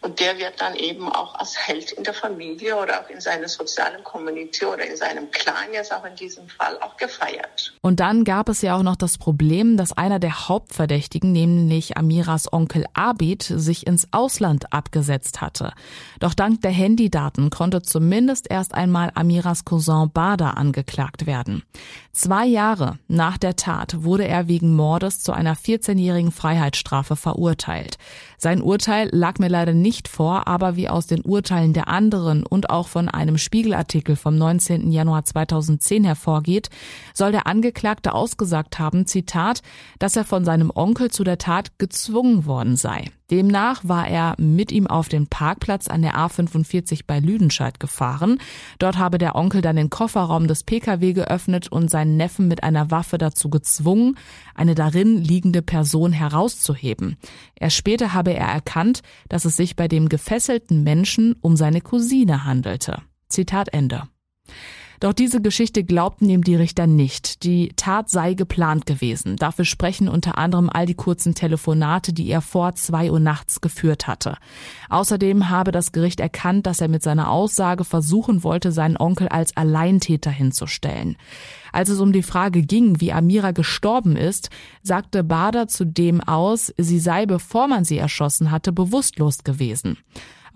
[0.00, 3.48] Und der wird dann eben auch als Held in der Familie oder auch in seiner
[3.48, 7.74] sozialen Community oder in seinem Clan jetzt auch in diesem Fall auch gefeiert.
[7.80, 12.52] Und dann gab es ja auch noch das Problem, dass einer der Hauptverdächtigen, nämlich Amiras
[12.52, 15.72] Onkel Abid, sich ins Ausland abgesetzt hatte.
[16.20, 21.64] Doch dank der Handydaten konnte zumindest erst einmal Amiras Cousin Bader angeklagt werden.
[22.12, 27.98] Zwei Jahre nach der Tat wurde er wegen Mordes zu einer 14-jährigen Freiheitsstrafe verurteilt.
[28.40, 32.70] Sein Urteil lag mir leider nicht vor, aber wie aus den Urteilen der anderen und
[32.70, 34.92] auch von einem Spiegelartikel vom 19.
[34.92, 36.70] Januar 2010 hervorgeht,
[37.12, 39.62] soll der Angeklagte ausgesagt haben, Zitat,
[39.98, 43.06] dass er von seinem Onkel zu der Tat gezwungen worden sei.
[43.30, 48.40] Demnach war er mit ihm auf den Parkplatz an der A45 bei Lüdenscheid gefahren.
[48.78, 52.90] Dort habe der Onkel dann den Kofferraum des Pkw geöffnet und seinen Neffen mit einer
[52.90, 54.16] Waffe dazu gezwungen,
[54.54, 57.16] eine darin liegende Person herauszuheben.
[57.54, 62.44] Erst später habe er erkannt, dass es sich bei dem gefesselten Menschen um seine Cousine
[62.44, 63.02] handelte.
[63.28, 64.04] Zitat Ende.
[65.00, 67.44] Doch diese Geschichte glaubten ihm die Richter nicht.
[67.44, 69.36] Die Tat sei geplant gewesen.
[69.36, 74.06] Dafür sprechen unter anderem all die kurzen Telefonate, die er vor zwei Uhr nachts geführt
[74.08, 74.36] hatte.
[74.88, 79.56] Außerdem habe das Gericht erkannt, dass er mit seiner Aussage versuchen wollte, seinen Onkel als
[79.56, 81.16] Alleintäter hinzustellen.
[81.72, 84.50] Als es um die Frage ging, wie Amira gestorben ist,
[84.82, 89.98] sagte Bader zudem aus, sie sei, bevor man sie erschossen hatte, bewusstlos gewesen.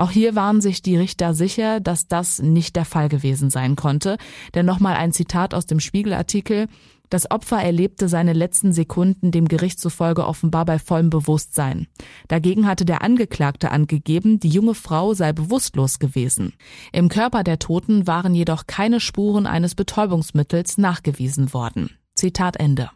[0.02, 4.16] Auch hier waren sich die Richter sicher, dass das nicht der Fall gewesen sein konnte.
[4.52, 6.66] Denn nochmal ein Zitat aus dem Spiegelartikel.
[7.08, 11.86] Das Opfer erlebte seine letzten Sekunden dem Gericht zufolge offenbar bei vollem Bewusstsein.
[12.26, 16.54] Dagegen hatte der Angeklagte angegeben, die junge Frau sei bewusstlos gewesen.
[16.90, 21.90] Im Körper der Toten waren jedoch keine Spuren eines Betäubungsmittels nachgewiesen worden.
[22.16, 22.90] Zitat Ende.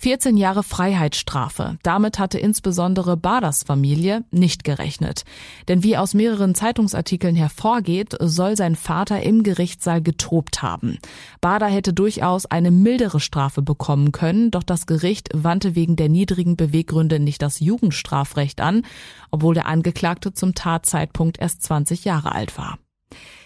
[0.00, 1.76] 14 Jahre Freiheitsstrafe.
[1.82, 5.24] Damit hatte insbesondere Baders Familie nicht gerechnet.
[5.68, 10.98] Denn wie aus mehreren Zeitungsartikeln hervorgeht, soll sein Vater im Gerichtssaal getobt haben.
[11.42, 16.56] Bader hätte durchaus eine mildere Strafe bekommen können, doch das Gericht wandte wegen der niedrigen
[16.56, 18.86] Beweggründe nicht das Jugendstrafrecht an,
[19.30, 22.78] obwohl der Angeklagte zum Tatzeitpunkt erst 20 Jahre alt war.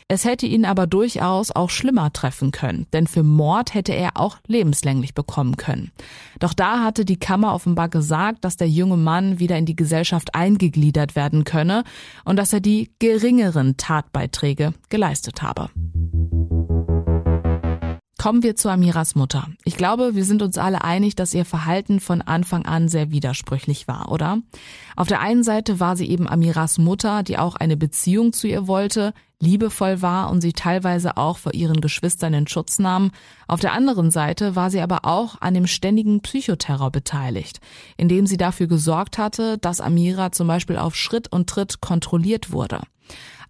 [0.06, 4.36] Es hätte ihn aber durchaus auch schlimmer treffen können, denn für Mord hätte er auch
[4.46, 5.92] lebenslänglich bekommen können.
[6.40, 10.34] Doch da hatte die Kammer offenbar gesagt, dass der junge Mann wieder in die Gesellschaft
[10.34, 11.84] eingegliedert werden könne
[12.26, 15.70] und dass er die geringeren Tatbeiträge geleistet habe.
[18.24, 19.48] Kommen wir zu Amiras Mutter.
[19.66, 23.86] Ich glaube, wir sind uns alle einig, dass ihr Verhalten von Anfang an sehr widersprüchlich
[23.86, 24.38] war, oder?
[24.96, 28.66] Auf der einen Seite war sie eben Amiras Mutter, die auch eine Beziehung zu ihr
[28.66, 33.10] wollte, liebevoll war und sie teilweise auch vor ihren Geschwistern in Schutz nahm.
[33.46, 37.60] Auf der anderen Seite war sie aber auch an dem ständigen Psychoterror beteiligt,
[37.98, 42.80] indem sie dafür gesorgt hatte, dass Amira zum Beispiel auf Schritt und Tritt kontrolliert wurde.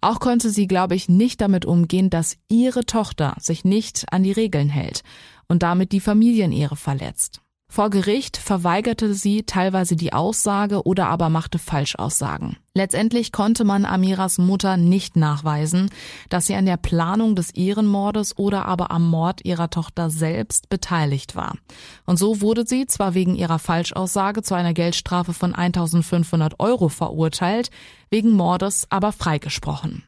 [0.01, 4.31] Auch konnte sie, glaube ich, nicht damit umgehen, dass ihre Tochter sich nicht an die
[4.31, 5.01] Regeln hält
[5.47, 7.41] und damit die Familienehre verletzt.
[7.75, 12.55] Vor Gericht verweigerte sie teilweise die Aussage oder aber machte Falschaussagen.
[12.73, 15.89] Letztendlich konnte man Amiras Mutter nicht nachweisen,
[16.29, 21.35] dass sie an der Planung des Ehrenmordes oder aber am Mord ihrer Tochter selbst beteiligt
[21.35, 21.57] war.
[22.05, 27.71] Und so wurde sie zwar wegen ihrer Falschaussage zu einer Geldstrafe von 1500 Euro verurteilt,
[28.09, 30.05] wegen Mordes aber freigesprochen.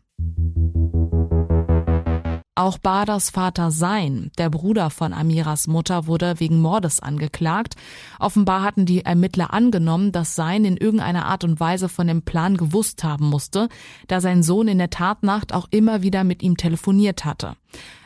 [2.57, 7.75] Auch Baders Vater Sein, der Bruder von Amiras Mutter, wurde wegen Mordes angeklagt.
[8.17, 12.57] Offenbar hatten die Ermittler angenommen, dass Sein in irgendeiner Art und Weise von dem Plan
[12.57, 13.69] gewusst haben musste,
[14.07, 17.57] da sein Sohn in der Tatnacht auch immer wieder mit ihm telefoniert hatte.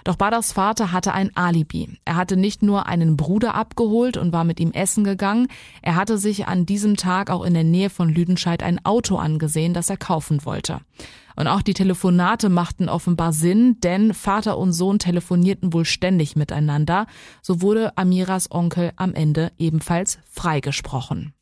[0.04, 1.98] Doch Baders Vater hatte ein Alibi.
[2.06, 5.48] Er hatte nicht nur einen Bruder abgeholt und war mit ihm essen gegangen,
[5.82, 9.74] er hatte sich an diesem Tag auch in der Nähe von Lüdenscheid ein Auto angesehen,
[9.74, 10.80] das er kaufen wollte.
[11.36, 17.08] Und auch die Telefonate machten offenbar Sinn, denn Vater und Sohn telefonierten wohl ständig miteinander.
[17.42, 21.34] So wurde Amiras Onkel am Ende ebenfalls freigesprochen.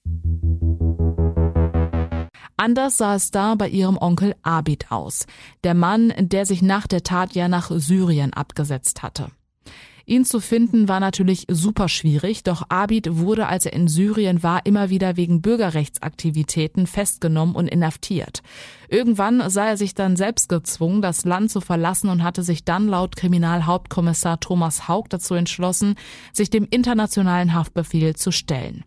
[2.60, 5.28] Anders sah es da bei ihrem Onkel Abid aus,
[5.64, 9.28] der Mann, der sich nach der Tat ja nach Syrien abgesetzt hatte.
[10.06, 14.66] Ihn zu finden war natürlich super schwierig, doch Abid wurde, als er in Syrien war,
[14.66, 18.42] immer wieder wegen Bürgerrechtsaktivitäten festgenommen und inhaftiert.
[18.90, 22.90] Irgendwann sah er sich dann selbst gezwungen, das Land zu verlassen und hatte sich dann
[22.90, 25.96] laut Kriminalhauptkommissar Thomas Haug dazu entschlossen,
[26.34, 28.84] sich dem internationalen Haftbefehl zu stellen.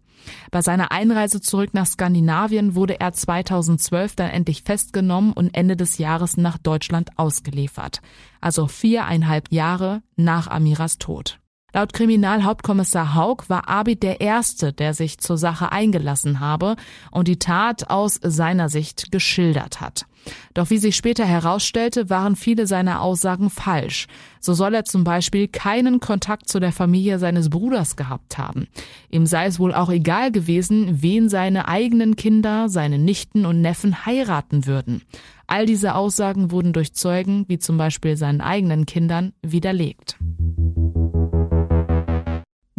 [0.50, 5.98] Bei seiner Einreise zurück nach Skandinavien wurde er 2012 dann endlich festgenommen und Ende des
[5.98, 8.00] Jahres nach Deutschland ausgeliefert.
[8.40, 11.41] Also viereinhalb Jahre nach Amiras Tod.
[11.74, 16.76] Laut Kriminalhauptkommissar Haug war Abid der Erste, der sich zur Sache eingelassen habe
[17.10, 20.04] und die Tat aus seiner Sicht geschildert hat.
[20.52, 24.06] Doch wie sich später herausstellte, waren viele seiner Aussagen falsch.
[24.38, 28.68] So soll er zum Beispiel keinen Kontakt zu der Familie seines Bruders gehabt haben.
[29.10, 34.04] Ihm sei es wohl auch egal gewesen, wen seine eigenen Kinder, seine Nichten und Neffen
[34.04, 35.02] heiraten würden.
[35.46, 40.18] All diese Aussagen wurden durch Zeugen, wie zum Beispiel seinen eigenen Kindern, widerlegt.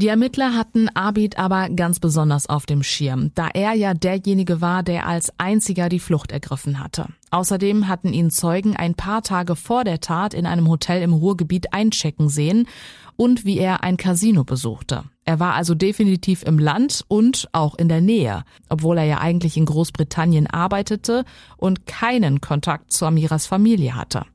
[0.04, 4.84] Die Ermittler hatten Abid aber ganz besonders auf dem Schirm, da er ja derjenige war,
[4.84, 7.08] der als einziger die Flucht ergriffen hatte.
[7.32, 11.72] Außerdem hatten ihn Zeugen ein paar Tage vor der Tat in einem Hotel im Ruhrgebiet
[11.72, 12.68] einchecken sehen
[13.16, 15.06] und wie er ein Casino besuchte.
[15.24, 19.56] Er war also definitiv im Land und auch in der Nähe, obwohl er ja eigentlich
[19.56, 21.24] in Großbritannien arbeitete
[21.56, 24.26] und keinen Kontakt zu Amiras Familie hatte.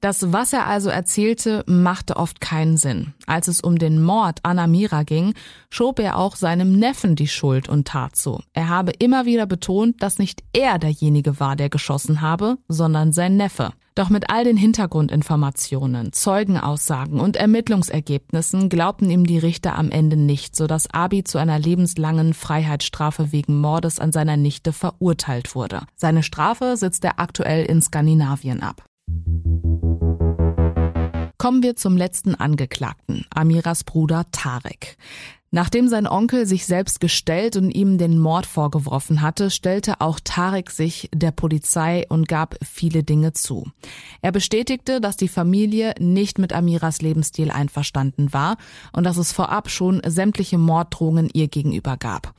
[0.00, 3.12] Das, was er also erzählte, machte oft keinen Sinn.
[3.26, 5.34] Als es um den Mord an Amira ging,
[5.68, 8.40] schob er auch seinem Neffen die Schuld und tat so.
[8.54, 13.36] Er habe immer wieder betont, dass nicht er derjenige war, der geschossen habe, sondern sein
[13.36, 13.72] Neffe.
[13.94, 20.56] Doch mit all den Hintergrundinformationen, Zeugenaussagen und Ermittlungsergebnissen glaubten ihm die Richter am Ende nicht,
[20.56, 25.82] sodass Abi zu einer lebenslangen Freiheitsstrafe wegen Mordes an seiner Nichte verurteilt wurde.
[25.96, 28.84] Seine Strafe sitzt er aktuell in Skandinavien ab.
[31.40, 34.98] Kommen wir zum letzten Angeklagten, Amiras Bruder Tarek.
[35.50, 40.70] Nachdem sein Onkel sich selbst gestellt und ihm den Mord vorgeworfen hatte, stellte auch Tarek
[40.70, 43.66] sich der Polizei und gab viele Dinge zu.
[44.20, 48.58] Er bestätigte, dass die Familie nicht mit Amiras Lebensstil einverstanden war
[48.92, 52.34] und dass es vorab schon sämtliche Morddrohungen ihr gegenüber gab.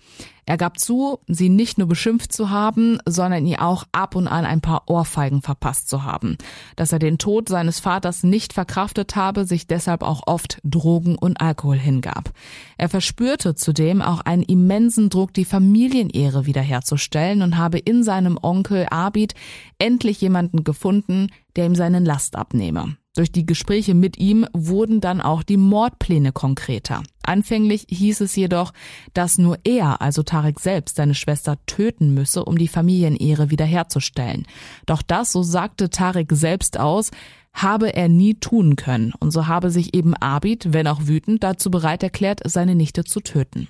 [0.52, 4.44] Er gab zu, sie nicht nur beschimpft zu haben, sondern ihr auch ab und an
[4.44, 6.38] ein paar Ohrfeigen verpasst zu haben.
[6.76, 11.40] Dass er den Tod seines Vaters nicht verkraftet habe, sich deshalb auch oft Drogen und
[11.40, 12.34] Alkohol hingab.
[12.78, 18.88] Er verspürte zudem auch einen immensen Druck, die Familienehre wiederherzustellen und habe in seinem Onkel
[18.90, 19.36] Abid
[19.80, 22.98] endlich jemanden gefunden, der ihm seinen Last abnehme.
[23.14, 27.04] Durch die Gespräche mit ihm wurden dann auch die Mordpläne konkreter.
[27.24, 28.72] Anfänglich hieß es jedoch,
[29.14, 34.48] dass nur er, also Tarek selbst, seine Schwester töten müsse, um die Familienehre wiederherzustellen.
[34.86, 37.12] Doch das, so sagte Tarek selbst aus,
[37.54, 39.14] habe er nie tun können.
[39.20, 43.20] Und so habe sich eben Abid, wenn auch wütend, dazu bereit erklärt, seine Nichte zu
[43.20, 43.68] töten.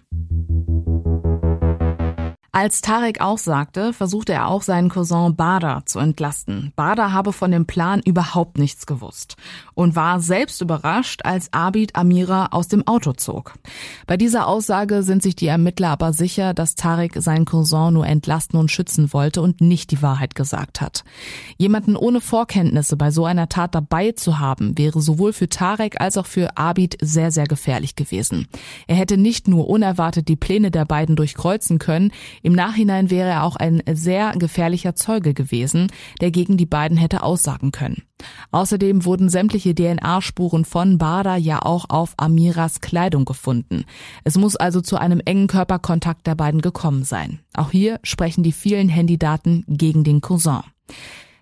[2.53, 6.73] Als Tarek auch sagte, versuchte er auch seinen Cousin Bader zu entlasten.
[6.75, 9.37] Bader habe von dem Plan überhaupt nichts gewusst
[9.73, 13.53] und war selbst überrascht, als Abid Amira aus dem Auto zog.
[14.05, 18.59] Bei dieser Aussage sind sich die Ermittler aber sicher, dass Tarek seinen Cousin nur entlasten
[18.59, 21.05] und schützen wollte und nicht die Wahrheit gesagt hat.
[21.57, 26.17] Jemanden ohne Vorkenntnisse bei so einer Tat dabei zu haben, wäre sowohl für Tarek als
[26.17, 28.49] auch für Abid sehr, sehr gefährlich gewesen.
[28.87, 33.43] Er hätte nicht nur unerwartet die Pläne der beiden durchkreuzen können, im Nachhinein wäre er
[33.43, 35.87] auch ein sehr gefährlicher Zeuge gewesen,
[36.21, 38.03] der gegen die beiden hätte aussagen können.
[38.51, 43.85] Außerdem wurden sämtliche DNA-Spuren von Bader ja auch auf Amiras Kleidung gefunden.
[44.23, 47.39] Es muss also zu einem engen Körperkontakt der beiden gekommen sein.
[47.53, 50.61] Auch hier sprechen die vielen Handydaten gegen den Cousin.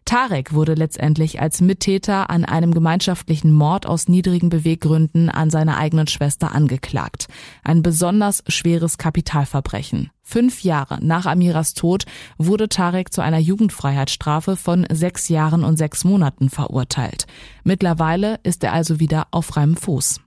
[0.05, 6.07] Tarek wurde letztendlich als Mittäter an einem gemeinschaftlichen Mord aus niedrigen Beweggründen an seiner eigenen
[6.07, 7.27] Schwester angeklagt.
[7.63, 10.11] Ein besonders schweres Kapitalverbrechen.
[10.21, 12.05] Fünf Jahre nach Amiras Tod
[12.37, 17.25] wurde Tarek zu einer Jugendfreiheitsstrafe von sechs Jahren und sechs Monaten verurteilt.
[17.63, 20.21] Mittlerweile ist er also wieder auf freiem Fuß.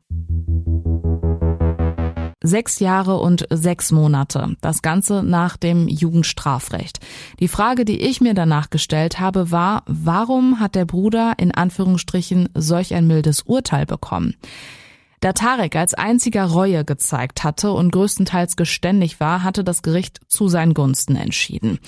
[2.43, 4.57] Sechs Jahre und sechs Monate.
[4.61, 6.99] Das Ganze nach dem Jugendstrafrecht.
[7.41, 12.49] Die Frage, die ich mir danach gestellt habe, war, warum hat der Bruder in Anführungsstrichen
[12.55, 14.35] solch ein mildes Urteil bekommen?
[15.23, 20.49] Da Tarek als einziger Reue gezeigt hatte und größtenteils geständig war, hatte das Gericht zu
[20.49, 21.79] seinen Gunsten entschieden.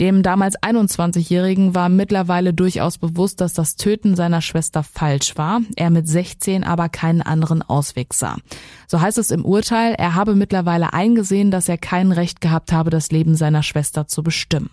[0.00, 5.90] Dem damals 21-Jährigen war mittlerweile durchaus bewusst, dass das Töten seiner Schwester falsch war, er
[5.90, 8.38] mit 16 aber keinen anderen Ausweg sah.
[8.88, 12.90] So heißt es im Urteil, er habe mittlerweile eingesehen, dass er kein Recht gehabt habe,
[12.90, 14.70] das Leben seiner Schwester zu bestimmen.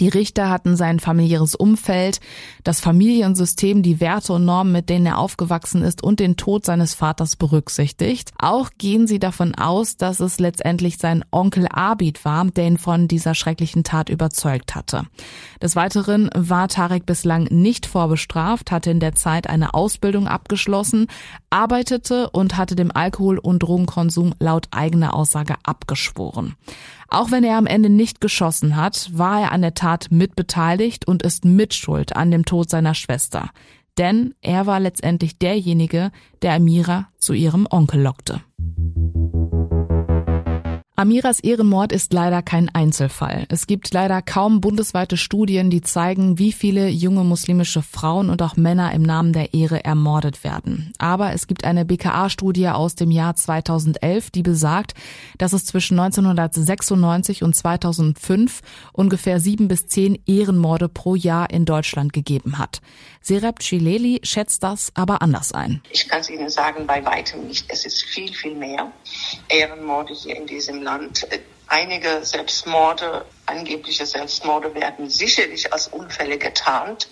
[0.00, 2.20] Die Richter hatten sein familiäres Umfeld,
[2.64, 6.94] das Familiensystem, die Werte und Normen, mit denen er aufgewachsen ist und den Tod seines
[6.94, 8.32] Vaters berücksichtigt.
[8.38, 13.08] Auch gehen sie davon aus, dass es letztendlich sein Onkel Abid war, der ihn von
[13.08, 15.04] dieser schrecklichen Tat überzeugt hatte.
[15.60, 21.08] Des Weiteren war Tarek bislang nicht vorbestraft, hatte in der Zeit eine Ausbildung abgeschlossen,
[21.50, 26.54] arbeitete und hatte dem Alkohol- und Drogenkonsum laut eigener Aussage abgeschworen.
[27.10, 31.24] Auch wenn er am Ende nicht geschossen hat, war er an der Tat mitbeteiligt und
[31.24, 33.50] ist mitschuld an dem Tod seiner Schwester.
[33.98, 38.40] Denn er war letztendlich derjenige, der Amira zu ihrem Onkel lockte.
[41.00, 43.46] Amiras Ehrenmord ist leider kein Einzelfall.
[43.48, 48.58] Es gibt leider kaum bundesweite Studien, die zeigen, wie viele junge muslimische Frauen und auch
[48.58, 50.92] Männer im Namen der Ehre ermordet werden.
[50.98, 54.92] Aber es gibt eine BKA-Studie aus dem Jahr 2011, die besagt,
[55.38, 58.60] dass es zwischen 1996 und 2005
[58.92, 62.82] ungefähr sieben bis zehn Ehrenmorde pro Jahr in Deutschland gegeben hat.
[63.22, 65.80] Serep Chileli schätzt das aber anders ein.
[65.90, 67.64] Ich kann es Ihnen sagen, bei weitem nicht.
[67.68, 68.92] Es ist viel, viel mehr
[69.48, 70.89] Ehrenmorde hier in diesem Land.
[70.90, 71.24] Land.
[71.68, 77.08] Einige Selbstmorde, angebliche Selbstmorde werden sicherlich als Unfälle getarnt,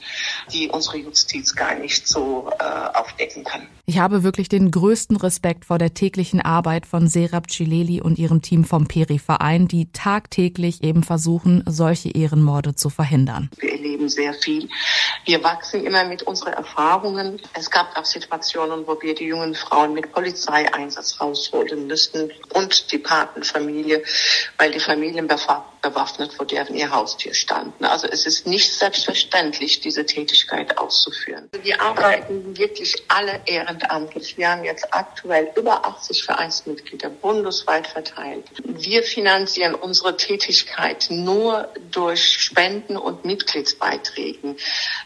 [0.53, 2.64] die unsere Justiz gar nicht so äh,
[2.97, 3.68] aufdecken kann.
[3.86, 8.43] Ich habe wirklich den größten Respekt vor der täglichen Arbeit von Serap Chileli und ihrem
[8.43, 13.51] Team vom Peri-Verein, die tagtäglich eben versuchen, solche Ehrenmorde zu verhindern.
[13.59, 14.68] Wir erleben sehr viel.
[15.24, 17.41] Wir wachsen immer mit unseren Erfahrungen.
[17.55, 22.99] Es gab auch Situationen, wo wir die jungen Frauen mit Polizeieinsatz rausholen müssten und die
[22.99, 24.03] Patenfamilie,
[24.59, 27.85] weil die Familien bewaffnet vor deren ihr Haustür standen.
[27.85, 31.49] Also es ist nicht selbstverständlich, diese Tätigkeit auszuführen.
[31.62, 34.37] Wir arbeiten wirklich alle ehrenamtlich.
[34.37, 38.45] Wir haben jetzt aktuell über 80 Vereinsmitglieder bundesweit verteilt.
[38.64, 44.57] Wir finanzieren unsere Tätigkeit nur durch Spenden und Mitgliedsbeiträgen.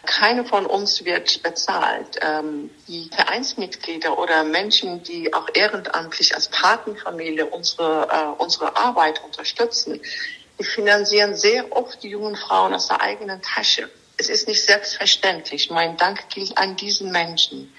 [0.05, 2.19] Keine von uns wird bezahlt.
[2.21, 10.01] Ähm, die Vereinsmitglieder oder Menschen, die auch ehrenamtlich als Patenfamilie unsere, äh, unsere Arbeit unterstützen,
[10.63, 13.91] die finanzieren sehr oft die jungen Frauen aus der eigenen Tasche.
[14.17, 15.71] Es ist nicht selbstverständlich.
[15.71, 17.73] Mein Dank gilt an diesen Menschen,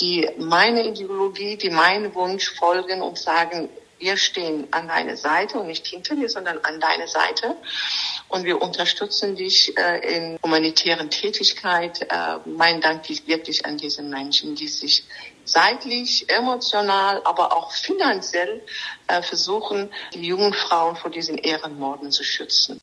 [0.00, 3.68] die meine Ideologie, die meinen Wunsch folgen und sagen,
[3.98, 7.56] wir stehen an deiner Seite und nicht hinter dir, sondern an deiner Seite.
[8.28, 12.02] Und wir unterstützen dich äh, in humanitären Tätigkeit.
[12.02, 15.04] Äh, mein Dank geht wirklich an diese Menschen, die sich
[15.46, 18.62] seitlich, emotional, aber auch finanziell
[19.06, 22.80] äh, versuchen, die jungen Frauen vor diesen Ehrenmorden zu schützen.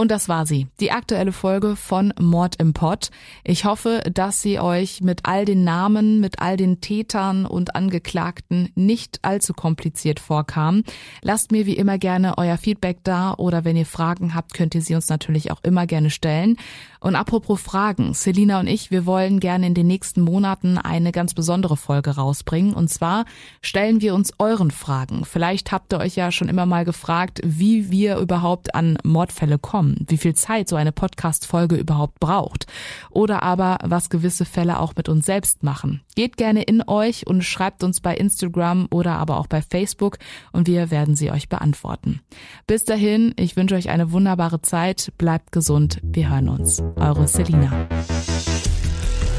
[0.00, 3.10] Und das war sie, die aktuelle Folge von Mord im Pott.
[3.44, 8.72] Ich hoffe, dass sie euch mit all den Namen, mit all den Tätern und Angeklagten
[8.74, 10.84] nicht allzu kompliziert vorkam.
[11.20, 14.80] Lasst mir wie immer gerne euer Feedback da oder wenn ihr Fragen habt, könnt ihr
[14.80, 16.56] sie uns natürlich auch immer gerne stellen.
[17.00, 21.32] Und apropos Fragen, Selina und ich, wir wollen gerne in den nächsten Monaten eine ganz
[21.32, 22.74] besondere Folge rausbringen.
[22.74, 23.24] Und zwar
[23.62, 25.24] stellen wir uns euren Fragen.
[25.24, 30.04] Vielleicht habt ihr euch ja schon immer mal gefragt, wie wir überhaupt an Mordfälle kommen,
[30.08, 32.66] wie viel Zeit so eine Podcast-Folge überhaupt braucht.
[33.10, 36.02] Oder aber, was gewisse Fälle auch mit uns selbst machen.
[36.16, 40.18] Geht gerne in euch und schreibt uns bei Instagram oder aber auch bei Facebook
[40.52, 42.20] und wir werden sie euch beantworten.
[42.66, 46.82] Bis dahin, ich wünsche euch eine wunderbare Zeit, bleibt gesund, wir hören uns.
[46.96, 47.86] Eure Selina.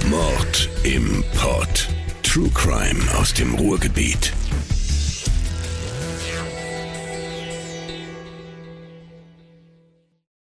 [0.09, 1.87] Mord im Pod.
[2.23, 4.33] True Crime aus dem Ruhrgebiet.